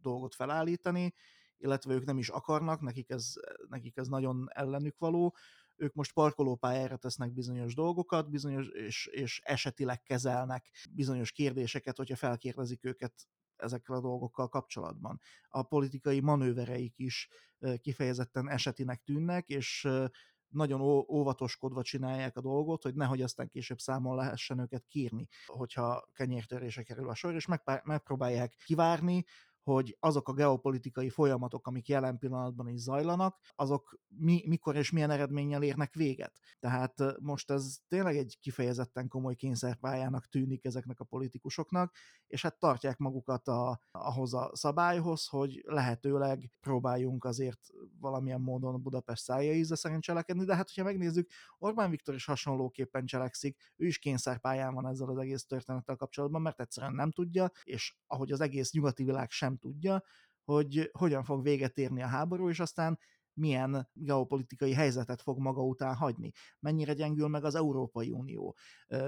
[0.02, 1.14] dolgot felállítani,
[1.58, 3.34] illetve ők nem is akarnak, nekik ez,
[3.68, 5.34] nekik ez nagyon ellenük való,
[5.80, 12.84] ők most parkolópályára tesznek bizonyos dolgokat, bizonyos, és, és esetileg kezelnek bizonyos kérdéseket, hogyha felkérdezik
[12.84, 13.12] őket
[13.56, 15.20] ezekkel a dolgokkal kapcsolatban.
[15.48, 17.28] A politikai manővereik is
[17.80, 19.88] kifejezetten esetinek tűnnek, és
[20.48, 26.82] nagyon óvatoskodva csinálják a dolgot, hogy nehogy aztán később számon lehessen őket kírni, hogyha kenyértörése
[26.82, 27.46] kerül a sor, és
[27.84, 29.24] megpróbálják kivárni,
[29.72, 35.10] hogy azok a geopolitikai folyamatok, amik jelen pillanatban is zajlanak, azok mi, mikor és milyen
[35.10, 36.38] eredménnyel érnek véget.
[36.58, 41.94] Tehát most ez tényleg egy kifejezetten komoly kényszerpályának tűnik ezeknek a politikusoknak,
[42.26, 47.60] és hát tartják magukat a, ahhoz a szabályhoz, hogy lehetőleg próbáljunk azért
[48.00, 53.06] valamilyen módon Budapest szája íze szerint cselekedni, de hát hogyha megnézzük, Orbán Viktor is hasonlóképpen
[53.06, 57.96] cselekszik, ő is kényszerpályán van ezzel az egész történettel kapcsolatban, mert egyszerűen nem tudja, és
[58.06, 60.02] ahogy az egész nyugati világ sem tudja,
[60.44, 62.98] hogy hogyan fog véget érni a háború, és aztán
[63.32, 68.56] milyen geopolitikai helyzetet fog maga után hagyni, mennyire gyengül meg az Európai Unió,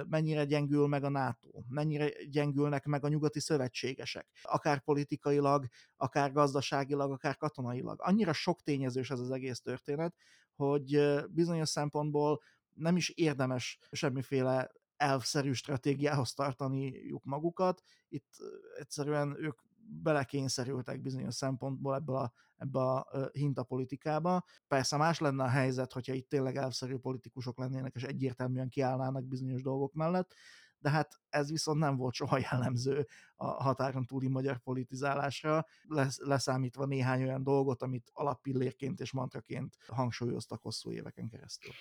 [0.09, 7.11] mennyire gyengül meg a NATO, mennyire gyengülnek meg a nyugati szövetségesek, akár politikailag, akár gazdaságilag,
[7.11, 8.01] akár katonailag.
[8.03, 10.15] Annyira sok tényezős ez az egész történet,
[10.55, 12.41] hogy bizonyos szempontból
[12.75, 17.83] nem is érdemes semmiféle elfszerű stratégiához tartaniuk magukat.
[18.09, 18.37] Itt
[18.79, 19.59] egyszerűen ők
[20.03, 24.45] belekényszerültek bizonyos szempontból ebbe a, ebbe a hintapolitikába.
[24.67, 29.63] Persze más lenne a helyzet, hogyha itt tényleg elszerű politikusok lennének, és egyértelműen kiállnának bizonyos
[29.63, 30.35] dolgok mellett,
[30.83, 36.87] de hát ez viszont nem volt soha jellemző a határon túli magyar politizálásra, lesz, leszámítva
[36.87, 41.73] néhány olyan dolgot, amit alappillérként és mantraként hangsúlyoztak hosszú éveken keresztül.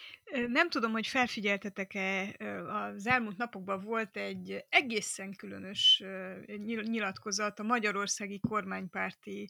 [0.47, 2.35] Nem tudom, hogy felfigyeltetek-e,
[2.67, 6.03] az elmúlt napokban volt egy egészen különös
[6.65, 9.49] nyilatkozat a magyarországi kormánypárti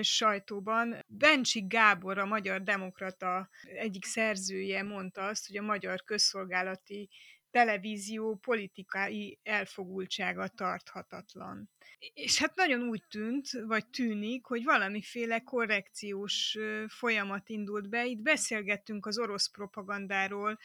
[0.00, 0.96] sajtóban.
[1.06, 7.10] Bencsi Gábor, a Magyar Demokrata egyik szerzője mondta azt, hogy a magyar közszolgálati
[7.52, 11.70] televízió politikai elfogultsága tarthatatlan.
[12.14, 18.06] És hát nagyon úgy tűnt, vagy tűnik, hogy valamiféle korrekciós folyamat indult be.
[18.06, 20.58] Itt beszélgettünk az orosz propagandáról,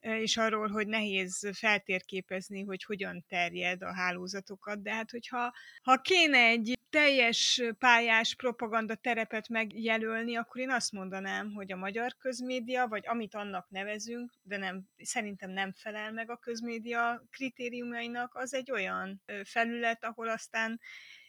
[0.00, 5.52] és arról, hogy nehéz feltérképezni, hogy hogyan terjed a hálózatokat, de hát hogyha
[5.82, 12.16] ha kéne egy teljes pályás propaganda terepet megjelölni, akkor én azt mondanám, hogy a magyar
[12.18, 18.54] közmédia, vagy amit annak nevezünk, de nem, szerintem nem felel meg a közmédia kritériumainak, az
[18.54, 20.80] egy olyan felület, ahol aztán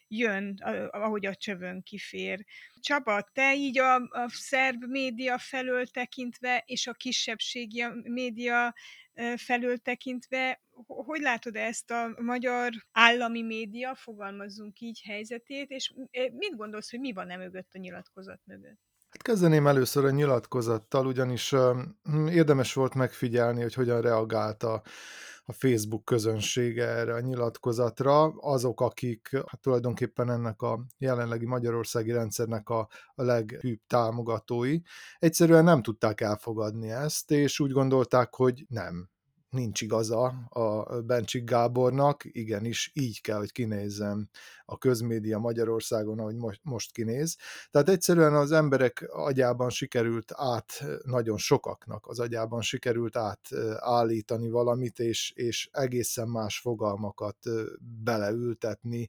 [0.08, 0.54] jön,
[0.90, 2.44] ahogy a csövön kifér.
[2.80, 8.74] Csaba, te így a, a szerb média felől tekintve, és a kisebbségi média
[9.36, 15.92] felől tekintve, hogy látod ezt a magyar állami média, fogalmazzunk így helyzetét, és
[16.32, 18.80] mit gondolsz, hogy mi van e mögött a nyilatkozat mögött?
[19.08, 21.76] Hát kezdeném először a nyilatkozattal, ugyanis uh,
[22.30, 24.82] érdemes volt megfigyelni, hogy hogyan reagált a,
[25.48, 28.24] a Facebook közönsége erre a nyilatkozatra.
[28.24, 34.80] Azok, akik hát tulajdonképpen ennek a jelenlegi magyarországi rendszernek a, a leghűbb támogatói,
[35.18, 39.08] egyszerűen nem tudták elfogadni ezt, és úgy gondolták, hogy nem,
[39.50, 44.28] nincs igaza a Bencsik Gábornak, igenis így kell, hogy kinézzem
[44.64, 47.36] a közmédia Magyarországon, ahogy most, most kinéz.
[47.70, 55.32] Tehát egyszerűen az emberek agyában sikerült át, nagyon sokaknak az agyában sikerült átállítani valamit, és,
[55.34, 57.36] és egészen más fogalmakat
[58.04, 59.08] beleültetni,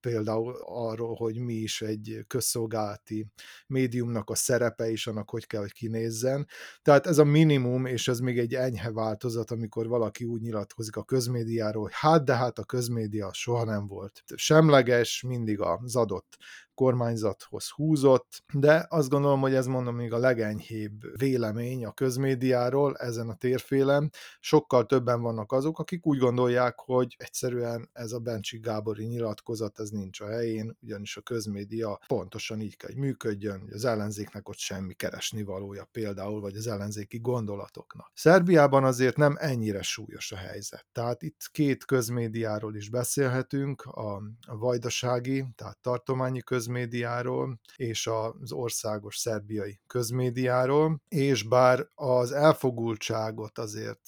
[0.00, 3.26] például arról, hogy mi is egy közszolgálati
[3.66, 6.46] médiumnak a szerepe, és annak hogy kell, hogy kinézzen.
[6.82, 11.02] Tehát ez a minimum, és ez még egy enyhe változat, amikor valaki úgy nyilatkozik a
[11.02, 16.36] közmédiáról, hogy hát de hát a közmédia soha nem volt semleges, mindig az adott
[16.74, 23.28] kormányzathoz húzott, de azt gondolom, hogy ez mondom még a legenyhébb vélemény a közmédiáról ezen
[23.28, 24.10] a térfélen.
[24.40, 29.88] Sokkal többen vannak azok, akik úgy gondolják, hogy egyszerűen ez a Bencsi Gábori nyilatkozat, ez
[29.88, 34.58] nincs a helyén, ugyanis a közmédia pontosan így kell, hogy működjön, hogy az ellenzéknek ott
[34.58, 38.10] semmi keresni valója például, vagy az ellenzéki gondolatoknak.
[38.14, 40.86] Szerbiában azért nem ennyire súlyos a helyzet.
[40.92, 49.16] Tehát itt két közmédiáról is beszélhetünk, a, vajdasági, tehát tartományi közmédiáról, közmédiáról és az országos
[49.16, 54.00] szerbiai közmédiáról, és bár az elfogultságot azért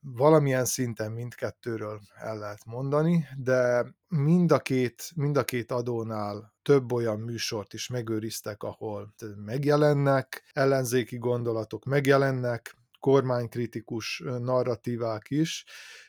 [0.00, 6.92] valamilyen szinten mindkettőről el lehet mondani, de mind a két, mind a két adónál több
[6.92, 9.14] olyan műsort is megőriztek, ahol
[9.44, 15.64] megjelennek ellenzéki gondolatok, megjelennek kormánykritikus narratívák is,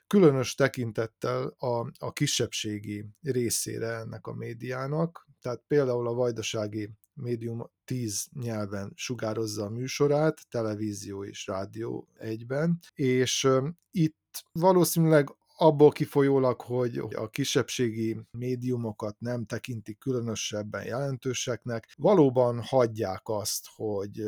[0.08, 8.28] különös tekintettel a, a kisebbségi részére ennek a médiának, tehát például a vajdasági médium tíz
[8.40, 13.48] nyelven sugározza a műsorát, televízió és rádió egyben, és
[13.92, 23.66] itt valószínűleg abból kifolyólag, hogy a kisebbségi médiumokat nem tekintik különösebben jelentőseknek, valóban hagyják azt,
[23.76, 24.24] hogy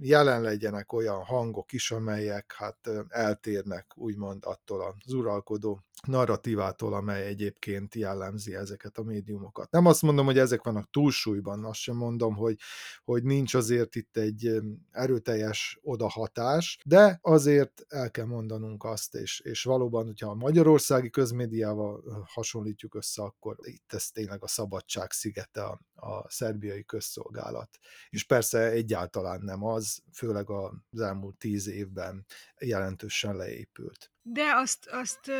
[0.00, 7.94] jelen legyenek olyan hangok is, amelyek hát eltérnek úgymond attól az uralkodó narratívától, amely egyébként
[7.94, 9.70] jellemzi ezeket a médiumokat.
[9.70, 12.56] Nem azt mondom, hogy ezek vannak túlsúlyban, azt sem mondom, hogy,
[13.04, 14.60] hogy nincs azért itt egy
[14.90, 22.24] erőteljes odahatás, de azért el kell mondanunk azt, és, és valóban, hogyha a magyarországi közmédiával
[22.26, 27.78] hasonlítjuk össze, akkor itt ez tényleg a szabadság szigete a, a szerbiai közszolgálat.
[28.10, 32.26] És persze egyáltalán nem az, főleg az elmúlt tíz évben
[32.58, 34.12] jelentősen leépült.
[34.24, 35.32] De azt, azt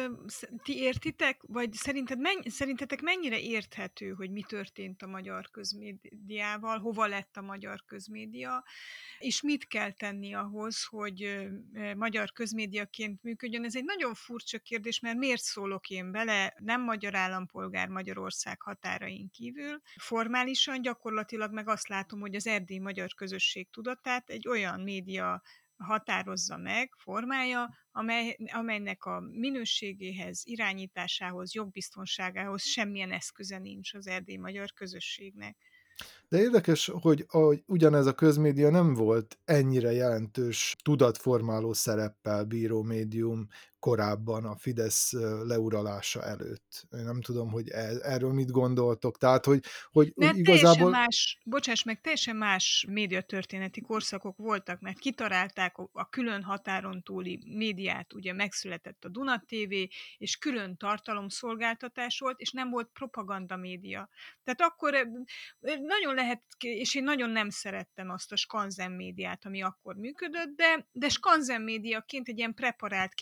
[0.63, 7.07] ti értitek, vagy szerinted menny, szerintetek mennyire érthető, hogy mi történt a magyar közmédiával, hova
[7.07, 8.65] lett a magyar közmédia,
[9.19, 11.49] és mit kell tenni ahhoz, hogy
[11.97, 13.65] magyar közmédiaként működjön?
[13.65, 19.31] Ez egy nagyon furcsa kérdés, mert miért szólok én bele, nem magyar állampolgár Magyarország határain
[19.31, 19.81] kívül.
[19.97, 25.43] Formálisan gyakorlatilag meg azt látom, hogy az erdély magyar közösség tudatát egy olyan média
[25.83, 34.73] határozza meg, formája, amely, amelynek a minőségéhez, irányításához, jogbiztonságához semmilyen eszköze nincs az erdély magyar
[34.73, 35.57] közösségnek.
[36.29, 43.49] De érdekes, hogy a, ugyanez a közmédia nem volt ennyire jelentős tudatformáló szereppel bíró médium
[43.83, 45.13] korábban a Fidesz
[45.47, 46.87] leuralása előtt.
[46.91, 49.19] Én nem tudom, hogy e, erről mit gondoltok.
[49.19, 50.91] Tehát, hogy, hogy, hogy igazából...
[50.91, 58.13] más, bocsáss meg, teljesen más médiatörténeti korszakok voltak, mert kitarálták a külön határon túli médiát,
[58.13, 59.73] ugye megszületett a Duna TV,
[60.19, 64.09] és külön tartalomszolgáltatás volt, és nem volt propaganda média.
[64.45, 65.09] Tehát akkor
[65.61, 70.89] nagyon lehet, és én nagyon nem szerettem azt a skanzen médiát, ami akkor működött, de,
[70.93, 73.15] de skanzen médiaként egy ilyen preparált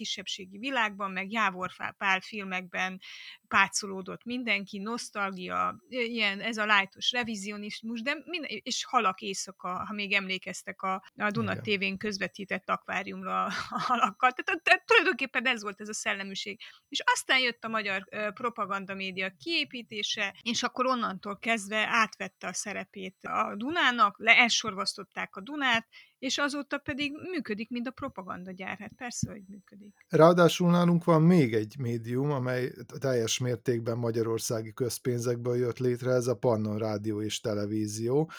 [0.51, 3.01] kisebbségi világban, meg Jávor Pál filmekben
[3.49, 10.13] pácolódott mindenki, nosztalgia, ilyen, ez a lájtos revizionizmus, de minden, és halak éjszaka, ha még
[10.13, 11.63] emlékeztek a, a Duna Igen.
[11.63, 14.33] tévén közvetített akváriumra a halakkal.
[14.33, 16.61] Tehát, tehát tulajdonképpen ez volt ez a szellemiség.
[16.89, 23.17] És aztán jött a magyar propaganda média kiépítése, és akkor onnantól kezdve átvette a szerepét
[23.23, 25.89] a Dunának, le elsorvasztották a Dunát,
[26.21, 28.79] és azóta pedig működik, mint a propagandagyár.
[28.79, 29.95] Hát persze, hogy működik.
[30.09, 36.37] Ráadásul nálunk van még egy médium, amely teljes mértékben magyarországi közpénzekből jött létre, ez a
[36.37, 38.31] Pannon Rádió és Televízió,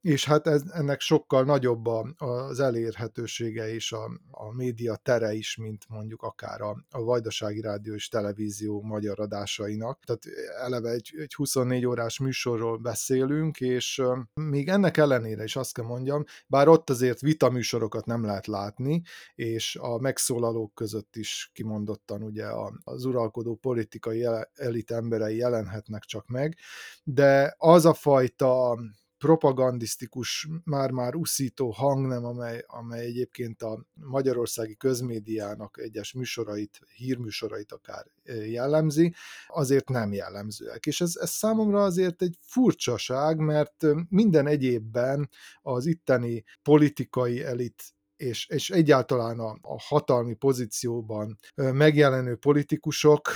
[0.00, 5.56] és hát ez, ennek sokkal nagyobb a, az elérhetősége és a, a média tere is,
[5.56, 10.04] mint mondjuk akár a, a Vajdasági Rádió és Televízió magyar adásainak.
[10.04, 10.22] Tehát
[10.60, 14.02] eleve egy, egy 24 órás műsorról beszélünk, és
[14.34, 19.02] még ennek ellenére is azt kell mondjam, bár ott azért vitaműsorokat nem lehet látni,
[19.34, 22.46] és a megszólalók között is kimondottan ugye
[22.84, 26.56] az uralkodó politikai elit emberei jelenhetnek csak meg,
[27.04, 28.78] de az a fajta
[29.18, 38.06] propagandisztikus, már-már uszító hangnem, amely, amely egyébként a magyarországi közmédiának egyes műsorait, hírműsorait akár
[38.46, 39.14] jellemzi,
[39.48, 40.86] azért nem jellemzőek.
[40.86, 45.30] És ez, ez számomra azért egy furcsaság, mert minden egyébben
[45.62, 53.30] az itteni politikai elit és, és egyáltalán a, a hatalmi pozícióban megjelenő politikusok,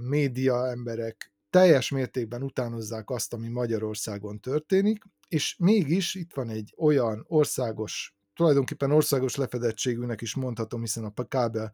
[0.00, 7.24] média emberek teljes mértékben utánozzák azt, ami Magyarországon történik, és mégis itt van egy olyan
[7.28, 11.72] országos tulajdonképpen országos lefedettségűnek is mondhatom, hiszen a kábel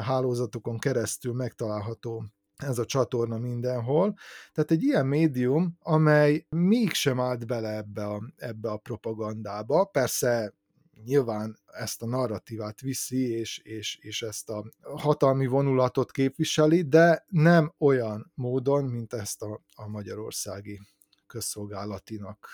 [0.00, 2.24] hálózatokon keresztül megtalálható
[2.56, 4.14] ez a csatorna mindenhol.
[4.52, 9.84] Tehát egy ilyen médium, amely mégsem állt bele ebbe a, ebbe a propagandába.
[9.84, 10.54] Persze
[11.04, 17.74] nyilván ezt a narratívát viszi, és, és, és ezt a hatalmi vonulatot képviseli, de nem
[17.78, 20.80] olyan módon, mint ezt a, a magyarországi
[21.26, 22.48] közszolgálatinak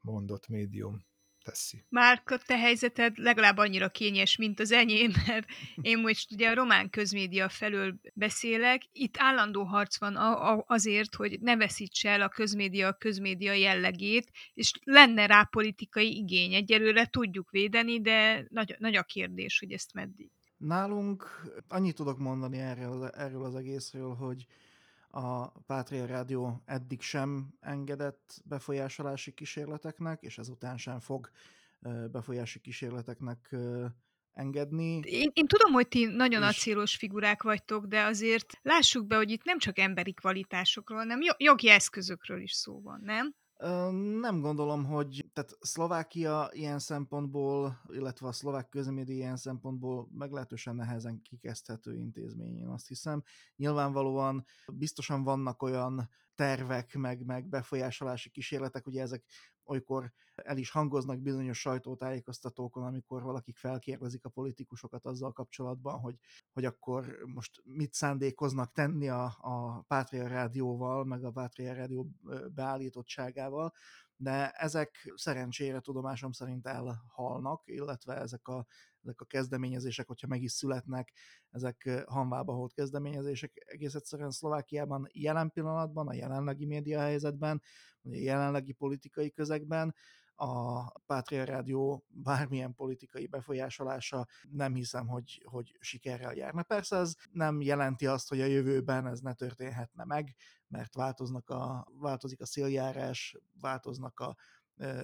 [0.00, 1.04] mondott médium
[1.44, 1.84] teszi.
[1.88, 5.46] Márka, te helyzeted legalább annyira kényes, mint az enyém, mert
[5.82, 8.82] én most ugye a román közmédia felől beszélek.
[8.92, 10.16] Itt állandó harc van
[10.66, 16.54] azért, hogy ne veszítse el a közmédia a közmédia jellegét, és lenne rá politikai igény.
[16.54, 20.30] Egyelőre tudjuk védeni, de nagy, nagy a kérdés, hogy ezt meddig.
[20.56, 21.26] Nálunk
[21.68, 24.46] annyit tudok mondani erről, erről az egészről, hogy
[25.14, 31.30] a Pátria Rádió eddig sem engedett befolyásolási kísérleteknek, és ezután sem fog
[32.10, 33.56] befolyási kísérleteknek
[34.32, 35.00] engedni.
[35.04, 36.48] Én, én tudom, hogy ti nagyon és...
[36.48, 41.68] acélos figurák vagytok, de azért lássuk be, hogy itt nem csak emberi kvalitásokról, hanem jogi
[41.68, 43.34] eszközökről is szó van, nem?
[44.20, 51.22] Nem gondolom, hogy tehát Szlovákia ilyen szempontból, illetve a szlovák közmédia ilyen szempontból meglehetősen nehezen
[51.22, 53.22] kikezdhető intézmény, én azt hiszem.
[53.56, 59.24] Nyilvánvalóan biztosan vannak olyan tervek, meg, meg befolyásolási kísérletek, ugye ezek
[59.64, 66.18] olykor el is hangoznak bizonyos sajtótájékoztatókon, amikor valakik felkérdezik a politikusokat azzal kapcsolatban, hogy,
[66.52, 72.10] hogy akkor most mit szándékoznak tenni a, a Pátria Rádióval, meg a Pátria Rádió
[72.54, 73.72] beállítottságával,
[74.16, 78.66] de ezek szerencsére tudomásom szerint elhalnak, illetve ezek a,
[79.04, 81.12] ezek a kezdeményezések, hogyha meg is születnek,
[81.50, 87.62] ezek hanvába holt kezdeményezések egész egyszerűen Szlovákiában jelen pillanatban, a jelenlegi média helyzetben,
[88.02, 89.94] a jelenlegi politikai közegben
[90.36, 96.62] a Pátria Rádió bármilyen politikai befolyásolása nem hiszem, hogy, hogy sikerrel járna.
[96.62, 100.34] Persze ez nem jelenti azt, hogy a jövőben ez ne történhetne meg,
[100.66, 104.36] mert változnak a, változik a széljárás, változnak a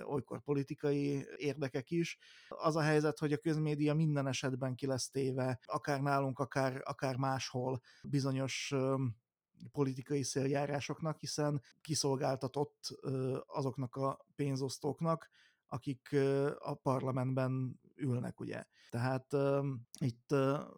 [0.05, 2.19] olykor politikai érdekek is.
[2.49, 7.17] Az a helyzet, hogy a közmédia minden esetben ki lesz téve, akár nálunk, akár, akár
[7.17, 8.75] máshol bizonyos
[9.73, 12.99] politikai széljárásoknak, hiszen kiszolgáltatott
[13.47, 15.31] azoknak a pénzosztóknak,
[15.73, 16.17] akik
[16.59, 18.65] a parlamentben ülnek, ugye.
[18.91, 19.37] Tehát
[19.99, 20.35] itt,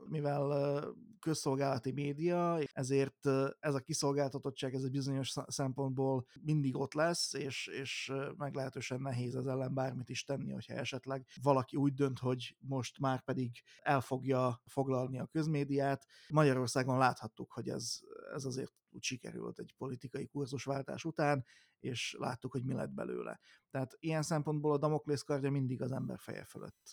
[0.08, 0.84] mivel
[1.20, 3.26] közszolgálati média, ezért
[3.60, 9.46] ez a kiszolgáltatottság, ez egy bizonyos szempontból mindig ott lesz, és, és meglehetősen nehéz az
[9.46, 14.62] ellen bármit is tenni, hogyha esetleg valaki úgy dönt, hogy most már pedig el fogja
[14.66, 16.06] foglalni a közmédiát.
[16.28, 18.00] Magyarországon láthattuk, hogy ez,
[18.32, 21.44] ez azért úgy sikerült egy politikai kurzusváltás után,
[21.80, 23.40] és láttuk, hogy mi lett belőle.
[23.70, 26.90] Tehát ilyen szempontból a Damoklész kardja mindig az ember feje fölött.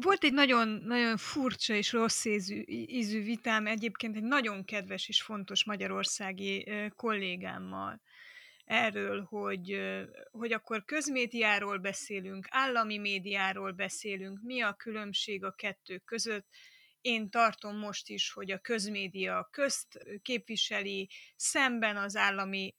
[0.00, 5.22] Volt egy nagyon, nagyon furcsa és rossz ízű, ízű vitám egyébként egy nagyon kedves és
[5.22, 8.00] fontos magyarországi kollégámmal
[8.64, 9.80] erről, hogy,
[10.30, 16.46] hogy akkor közmédiáról beszélünk, állami médiáról beszélünk, mi a különbség a kettő között,
[17.04, 22.74] én tartom most is, hogy a közmédia közt képviseli szemben az állami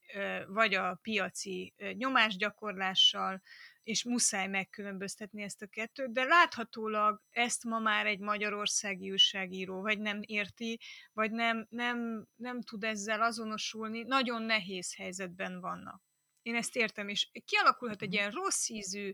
[0.46, 3.42] vagy a piaci nyomásgyakorlással,
[3.82, 9.98] és muszáj megkülönböztetni ezt a kettőt, de láthatólag ezt ma már egy magyarországi újságíró vagy
[9.98, 10.80] nem érti,
[11.12, 16.02] vagy nem, nem, nem tud ezzel azonosulni, nagyon nehéz helyzetben vannak.
[16.42, 18.16] Én ezt értem, és kialakulhat egy mhm.
[18.16, 19.12] ilyen rossz ízű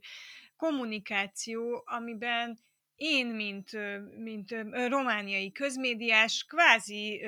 [0.56, 2.58] kommunikáció, amiben
[3.03, 3.70] én, mint,
[4.16, 4.50] mint
[4.88, 7.22] romániai közmédiás, kvázi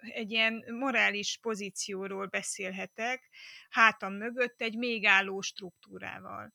[0.00, 3.28] egy ilyen morális pozícióról beszélhetek,
[3.70, 6.52] hátam mögött egy még álló struktúrával.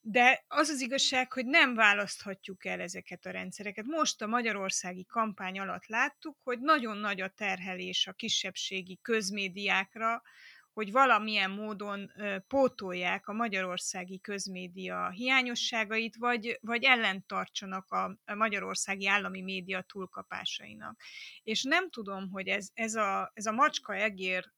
[0.00, 3.84] De az az igazság, hogy nem választhatjuk el ezeket a rendszereket.
[3.84, 10.22] Most a magyarországi kampány alatt láttuk, hogy nagyon nagy a terhelés a kisebbségi közmédiákra,
[10.78, 12.12] hogy valamilyen módon
[12.48, 21.00] pótolják a magyarországi közmédia hiányosságait, vagy, vagy ellentartsanak a, magyarországi állami média túlkapásainak.
[21.42, 24.52] És nem tudom, hogy ez, ez a, ez a macska-egér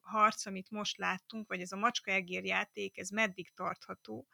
[0.00, 4.26] harc, amit most láttunk, vagy ez a macska-egér játék, ez meddig tartható.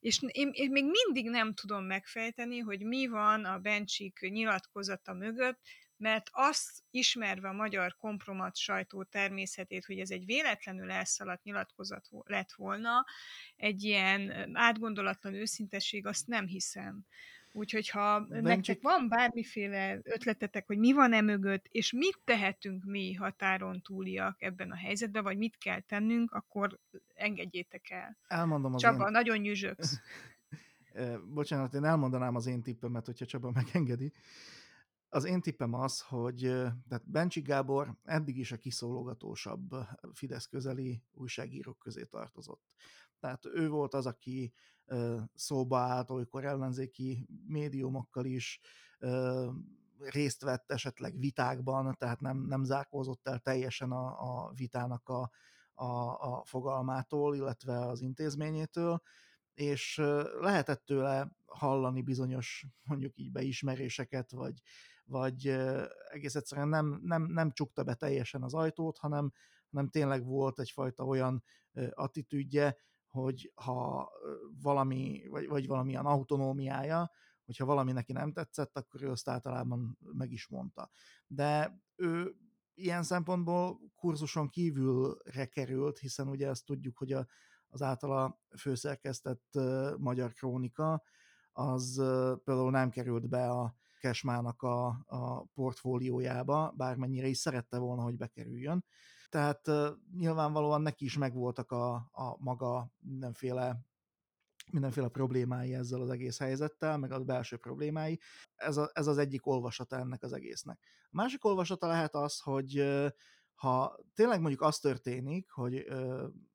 [0.00, 5.60] És én, én még mindig nem tudom megfejteni, hogy mi van a Bencsik nyilatkozata mögött,
[6.00, 12.52] mert azt ismerve a magyar kompromat sajtó természetét, hogy ez egy véletlenül elszaladt nyilatkozat lett
[12.52, 13.04] volna,
[13.56, 17.04] egy ilyen átgondolatlan őszintesség, azt nem hiszem.
[17.52, 18.42] Úgyhogy ha Bencsik...
[18.42, 24.42] nektek van bármiféle ötletetek, hogy mi van e mögött, és mit tehetünk mi határon túliak
[24.42, 26.78] ebben a helyzetben, vagy mit kell tennünk, akkor
[27.14, 28.16] engedjétek el.
[28.26, 29.10] Elmondom az Csaba, én...
[29.10, 30.00] nagyon nyüzsöksz.
[31.34, 34.12] Bocsánat, én elmondanám az én tippemet, hogyha Csaba megengedi.
[35.12, 36.38] Az én tippem az, hogy
[36.88, 39.74] tehát Bencsik Gábor eddig is a kiszólogatósabb
[40.12, 42.62] Fidesz közeli újságírók közé tartozott.
[43.18, 44.52] Tehát ő volt az, aki
[45.34, 48.60] szóba állt olykor ellenzéki médiumokkal is,
[49.98, 55.30] részt vett esetleg vitákban, tehát nem, nem zárkózott el teljesen a, a vitának a,
[55.74, 55.84] a,
[56.34, 59.02] a fogalmától, illetve az intézményétől,
[59.54, 59.96] és
[60.40, 64.60] lehetett tőle hallani bizonyos mondjuk így beismeréseket, vagy,
[65.10, 65.46] vagy
[66.08, 69.32] egész egyszerűen nem, nem, nem csukta be teljesen az ajtót, hanem,
[69.70, 71.42] hanem tényleg volt egyfajta olyan
[71.90, 74.10] attitűdje, hogy ha
[74.62, 77.10] valami, vagy, vagy valamilyen autonómiája,
[77.44, 80.90] hogyha valami neki nem tetszett, akkor ő azt általában meg is mondta.
[81.26, 82.34] De ő
[82.74, 87.26] ilyen szempontból kurzuson kívülre került, hiszen ugye azt tudjuk, hogy a,
[87.68, 91.02] az általa főszerkesztett uh, magyar krónika,
[91.52, 98.02] az uh, például nem került be a Kesmának a, a portfóliójába, bármennyire is szerette volna,
[98.02, 98.84] hogy bekerüljön.
[99.28, 99.70] Tehát
[100.16, 103.88] nyilvánvalóan neki is megvoltak a, a maga mindenféle
[104.72, 108.20] mindenféle problémái ezzel az egész helyzettel, meg a belső problémái.
[108.54, 110.78] Ez, a, ez az egyik olvasata ennek az egésznek.
[111.04, 112.84] A másik olvasata lehet az, hogy
[113.54, 115.76] ha tényleg mondjuk az történik, hogy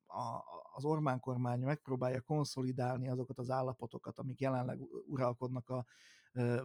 [0.06, 0.44] a,
[0.74, 5.86] az Orbán kormány megpróbálja konszolidálni azokat az állapotokat, amik jelenleg uralkodnak a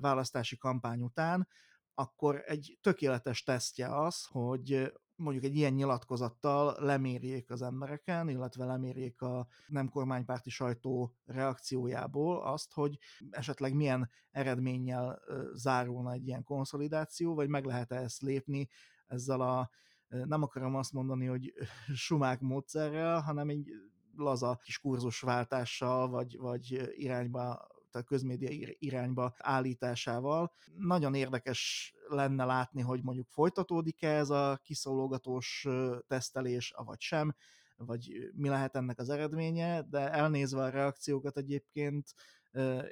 [0.01, 1.49] választási kampány után,
[1.95, 9.23] akkor egy tökéletes tesztje az, hogy mondjuk egy ilyen nyilatkozattal lemérjék az embereken, illetve lemérjék
[9.23, 12.99] a nem kormánypárti sajtó reakciójából azt, hogy
[13.31, 15.23] esetleg milyen eredménnyel
[15.55, 18.69] zárulna egy ilyen konszolidáció, vagy meg lehet-e ezt lépni
[19.07, 19.71] ezzel a
[20.09, 21.53] nem akarom azt mondani, hogy
[22.07, 23.71] sumák módszerrel, hanem egy
[24.17, 30.53] laza kis kurzusváltással, vagy, vagy irányba tehát közmédia irányba állításával.
[30.77, 35.67] Nagyon érdekes lenne látni, hogy mondjuk folytatódik-e ez a kiszólogatós
[36.07, 37.35] tesztelés, avagy sem,
[37.77, 42.15] vagy mi lehet ennek az eredménye, de elnézve a reakciókat egyébként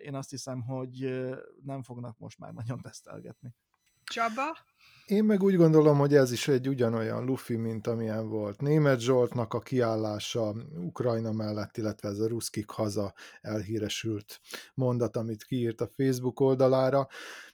[0.03, 1.27] én azt hiszem, hogy
[1.63, 3.55] nem fognak most már nagyon tesztelgetni.
[4.05, 4.57] Csaba?
[5.07, 9.55] Én meg úgy gondolom, hogy ez is egy ugyanolyan lufi, mint amilyen volt Német Zsoltnak
[9.55, 14.41] a kiállása Ukrajna mellett, illetve ez a ruszkik haza elhíresült
[14.75, 17.09] mondat, amit kiírt a Facebook oldalára,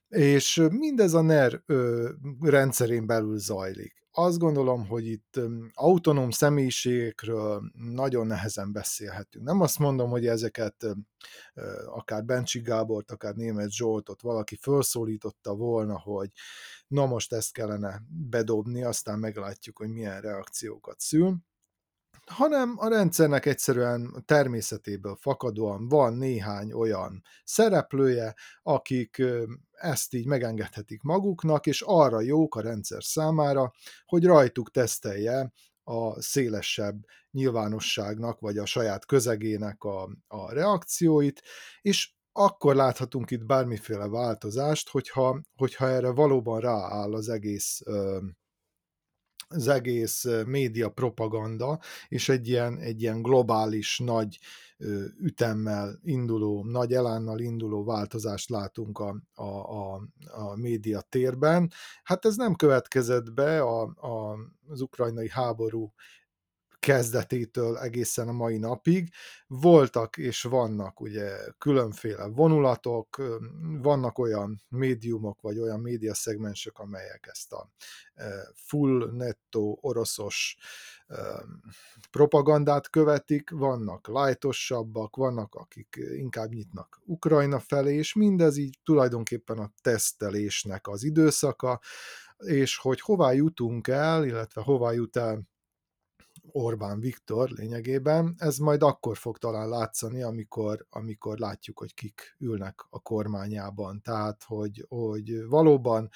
[0.08, 2.10] és mindez a NER ö,
[2.40, 4.03] rendszerén belül zajlik.
[4.16, 5.40] Azt gondolom, hogy itt
[5.72, 9.44] autonóm személyiségekről nagyon nehezen beszélhetünk.
[9.44, 10.86] Nem azt mondom, hogy ezeket
[11.86, 16.30] akár Bencsi Gábort, akár Német Zsoltot valaki felszólította volna, hogy
[16.86, 21.36] na most ezt kellene bedobni, aztán meglátjuk, hogy milyen reakciókat szül
[22.26, 29.22] hanem a rendszernek egyszerűen természetéből fakadóan van néhány olyan szereplője, akik
[29.72, 33.72] ezt így megengedhetik maguknak, és arra jók a rendszer számára,
[34.04, 35.52] hogy rajtuk tesztelje
[35.84, 41.42] a szélesebb nyilvánosságnak, vagy a saját közegének a, a reakcióit,
[41.80, 47.82] és akkor láthatunk itt bármiféle változást, hogyha, hogyha erre valóban rááll az egész
[49.54, 51.78] az egész média propaganda,
[52.08, 54.38] és egy ilyen, egy ilyen globális nagy
[55.20, 60.02] ütemmel induló, nagy elánnal induló változást látunk a, a, a,
[60.32, 61.70] a média térben.
[62.02, 64.38] Hát ez nem következett be a, a,
[64.68, 65.92] az ukrajnai háború
[66.84, 69.12] kezdetétől egészen a mai napig.
[69.46, 73.22] Voltak és vannak ugye különféle vonulatok,
[73.82, 77.70] vannak olyan médiumok, vagy olyan médiaszegmensek, amelyek ezt a
[78.54, 80.56] full netto oroszos
[82.10, 89.72] propagandát követik, vannak lájtosabbak, vannak, akik inkább nyitnak Ukrajna felé, és mindez így tulajdonképpen a
[89.82, 91.80] tesztelésnek az időszaka,
[92.36, 95.52] és hogy hová jutunk el, illetve hová jut el
[96.52, 102.86] Orbán Viktor lényegében, ez majd akkor fog talán látszani, amikor, amikor látjuk, hogy kik ülnek
[102.90, 104.00] a kormányában.
[104.00, 106.10] Tehát, hogy, hogy valóban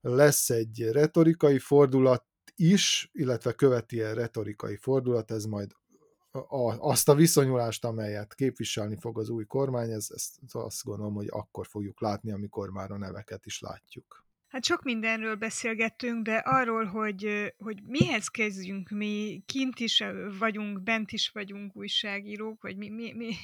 [0.00, 2.24] lesz egy retorikai fordulat
[2.54, 5.72] is, illetve követi a retorikai fordulat, ez majd
[6.30, 11.28] a, azt a viszonyulást, amelyet képviselni fog az új kormány, ez, ezt azt gondolom, hogy
[11.30, 14.25] akkor fogjuk látni, amikor már a neveket is látjuk.
[14.56, 20.02] Hát sok mindenről beszélgettünk, de arról, hogy, hogy mihez kezdjünk, mi kint is
[20.38, 23.34] vagyunk, bent is vagyunk újságírók, hogy mi, mi, mi,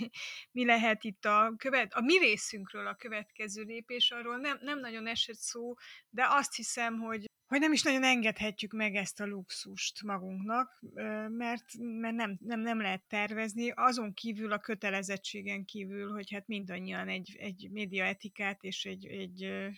[0.52, 5.06] mi lehet itt a, követ, a mi részünkről a következő lépés, arról nem, nem nagyon
[5.06, 5.74] esett szó,
[6.10, 10.82] de azt hiszem, hogy hogy nem is nagyon engedhetjük meg ezt a luxust magunknak,
[11.28, 17.08] mert, mert nem, nem, nem lehet tervezni, azon kívül a kötelezettségen kívül, hogy hát mindannyian
[17.08, 19.70] egy, egy médiaetikát és egy, egy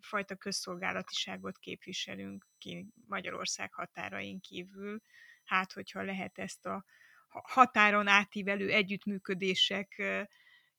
[0.00, 5.00] fajta közszolgálatiságot képviselünk ki Magyarország határain kívül,
[5.44, 6.84] hát hogyha lehet ezt a
[7.30, 10.02] határon átívelő együttműködések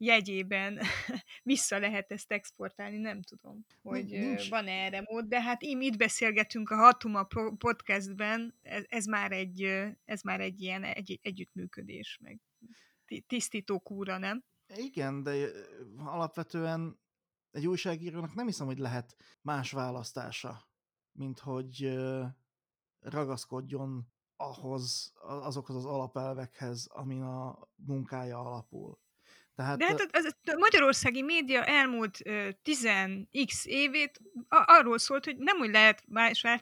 [0.03, 0.79] jegyében
[1.43, 4.49] vissza lehet ezt exportálni, nem tudom, hogy Nincs.
[4.49, 7.27] van -e erre mód, de hát im itt beszélgetünk a Hatuma
[7.57, 9.61] podcastben, ez, ez, már egy,
[10.05, 12.39] ez már egy ilyen egy, együttműködés, meg
[13.27, 14.43] tisztító kúra, nem?
[14.75, 15.47] Igen, de
[15.97, 16.99] alapvetően
[17.51, 20.67] egy újságírónak nem hiszem, hogy lehet más választása,
[21.11, 21.99] mint hogy
[22.99, 29.01] ragaszkodjon ahhoz, azokhoz az alapelvekhez, amin a munkája alapul.
[29.55, 32.17] Tehát, De hát az, az, a magyarországi média elmúlt
[32.63, 36.03] 10x évét arról szólt, hogy nem úgy lehet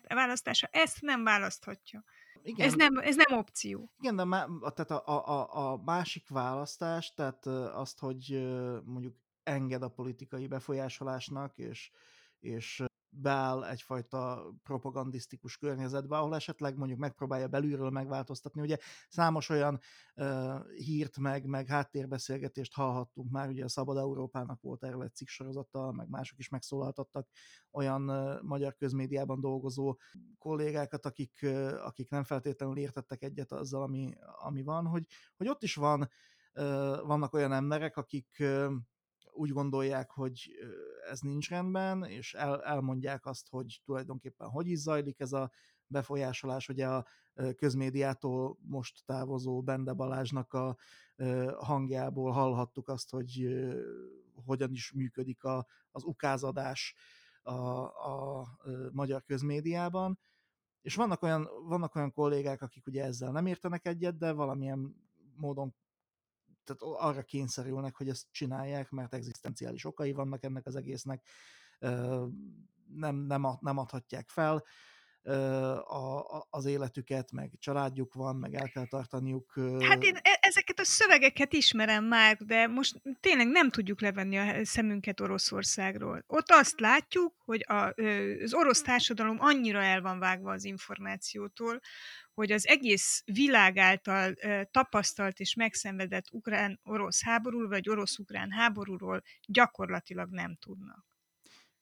[0.08, 2.04] választása, ezt nem választhatja.
[2.44, 3.92] Igen, ez, nem, ez nem opció.
[4.00, 8.50] Igen, de má, tehát a, a, a másik választás, tehát azt, hogy
[8.86, 11.92] mondjuk enged a politikai befolyásolásnak, és,
[12.40, 18.62] és beáll egyfajta propagandisztikus környezetbe, ahol esetleg mondjuk megpróbálja belülről megváltoztatni.
[18.62, 18.78] Ugye
[19.10, 19.80] számos olyan
[20.16, 25.92] uh, hírt meg, meg háttérbeszélgetést hallhattunk már, ugye a Szabad Európának volt erről egy cikksorozata,
[25.92, 27.28] meg mások is megszólaltattak
[27.72, 29.98] olyan uh, magyar közmédiában dolgozó
[30.38, 35.06] kollégákat, akik, uh, akik nem feltétlenül értettek egyet azzal, ami, ami van, hogy,
[35.38, 36.08] hogy ott is van, uh,
[37.06, 38.72] vannak olyan emberek, akik uh,
[39.34, 40.52] úgy gondolják, hogy
[41.10, 45.52] ez nincs rendben, és el, elmondják azt, hogy tulajdonképpen hogy is zajlik ez a
[45.88, 46.70] befolyásolás.
[46.70, 47.06] Ugye a
[47.56, 50.78] közmédiától most távozó Bende Balázsnak a
[51.60, 53.48] hangjából hallhattuk azt, hogy
[54.46, 56.96] hogyan is működik a, az ukázadás
[57.42, 57.54] a,
[57.84, 58.48] a
[58.92, 60.20] magyar közmédiában.
[60.82, 64.96] És vannak olyan, vannak olyan kollégák, akik ugye ezzel nem értenek egyet, de valamilyen
[65.36, 65.76] módon
[66.64, 71.28] tehát arra kényszerülnek, hogy ezt csinálják, mert egzisztenciális okai vannak ennek az egésznek,
[72.94, 74.64] nem, nem, nem adhatják fel
[76.50, 79.54] az életüket, meg családjuk van, meg el kell tartaniuk.
[79.80, 84.66] Hát én e, ezeket a szövegeket ismerem már, de most tényleg nem tudjuk levenni a
[84.66, 86.24] szemünket Oroszországról.
[86.28, 87.94] Ott azt látjuk, hogy a,
[88.44, 91.80] az orosz társadalom annyira el van vágva az információtól,
[92.42, 94.36] hogy az egész világ által
[94.72, 101.06] tapasztalt és megszenvedett ukrán-orosz háború, vagy orosz-ukrán háborúról gyakorlatilag nem tudnak.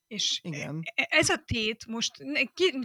[0.08, 0.80] És Igen.
[0.84, 2.12] E, e, ez a tét most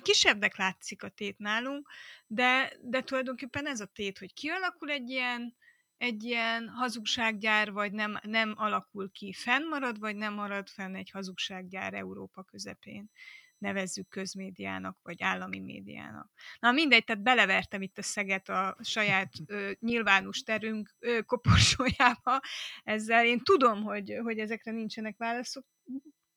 [0.02, 1.88] kisebbnek látszik a tét nálunk,
[2.26, 5.56] de, de tulajdonképpen ez a tét, hogy kialakul egy ilyen,
[5.96, 11.94] egy ilyen hazugsággyár, vagy nem, nem alakul ki, fennmarad, vagy nem marad fenn egy hazugsággyár
[11.94, 13.10] Európa közepén
[13.58, 16.30] nevezzük közmédiának, vagy állami médiának.
[16.58, 22.40] Na mindegy, tehát belevertem itt a szeget a saját ö, nyilvános terünk ö, koporsójába
[22.82, 23.26] ezzel.
[23.26, 25.66] Én tudom, hogy, hogy ezekre nincsenek válaszok,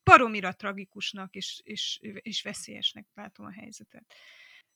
[0.03, 4.13] baromira tragikusnak és, és, és veszélyesnek látom a helyzetet.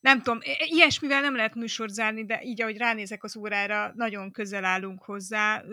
[0.01, 4.65] Nem tudom, ilyesmivel nem lehet műsort zárni, de így, ahogy ránézek az órára, nagyon közel
[4.65, 5.63] állunk hozzá,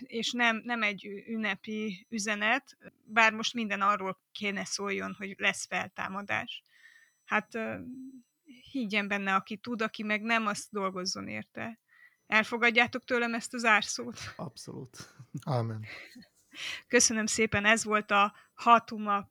[0.00, 6.62] és nem, nem egy ünnepi üzenet, bár most minden arról kéne szóljon, hogy lesz feltámadás.
[7.24, 7.58] Hát
[8.70, 11.78] higgyen benne, aki tud, aki meg nem, azt dolgozzon érte.
[12.26, 14.18] Elfogadjátok tőlem ezt az árszót?
[14.36, 15.14] Abszolút.
[15.40, 15.84] Amen.
[16.88, 19.28] Köszönöm szépen, ez volt a Hatuma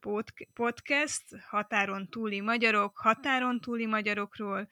[0.53, 4.67] Podcast, határon túli magyarok, határon túli magyarokról,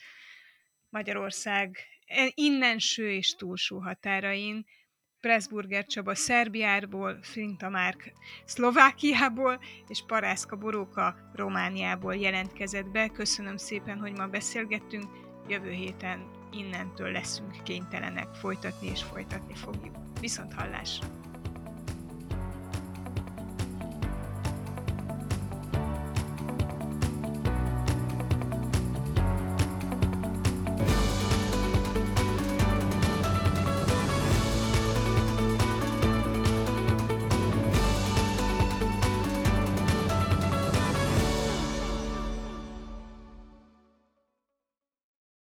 [0.90, 4.66] Magyarország e, innenső és túlsó határain.
[5.20, 8.12] Pressburger Csaba Szerbiából, Frinta Márk
[8.46, 13.08] Szlovákiából, és Parászka Boróka Romániából jelentkezett be.
[13.08, 15.06] Köszönöm szépen, hogy ma beszélgettünk.
[15.48, 19.96] Jövő héten innentől leszünk kénytelenek folytatni, és folytatni fogjuk.
[20.20, 21.25] Viszont hallásra!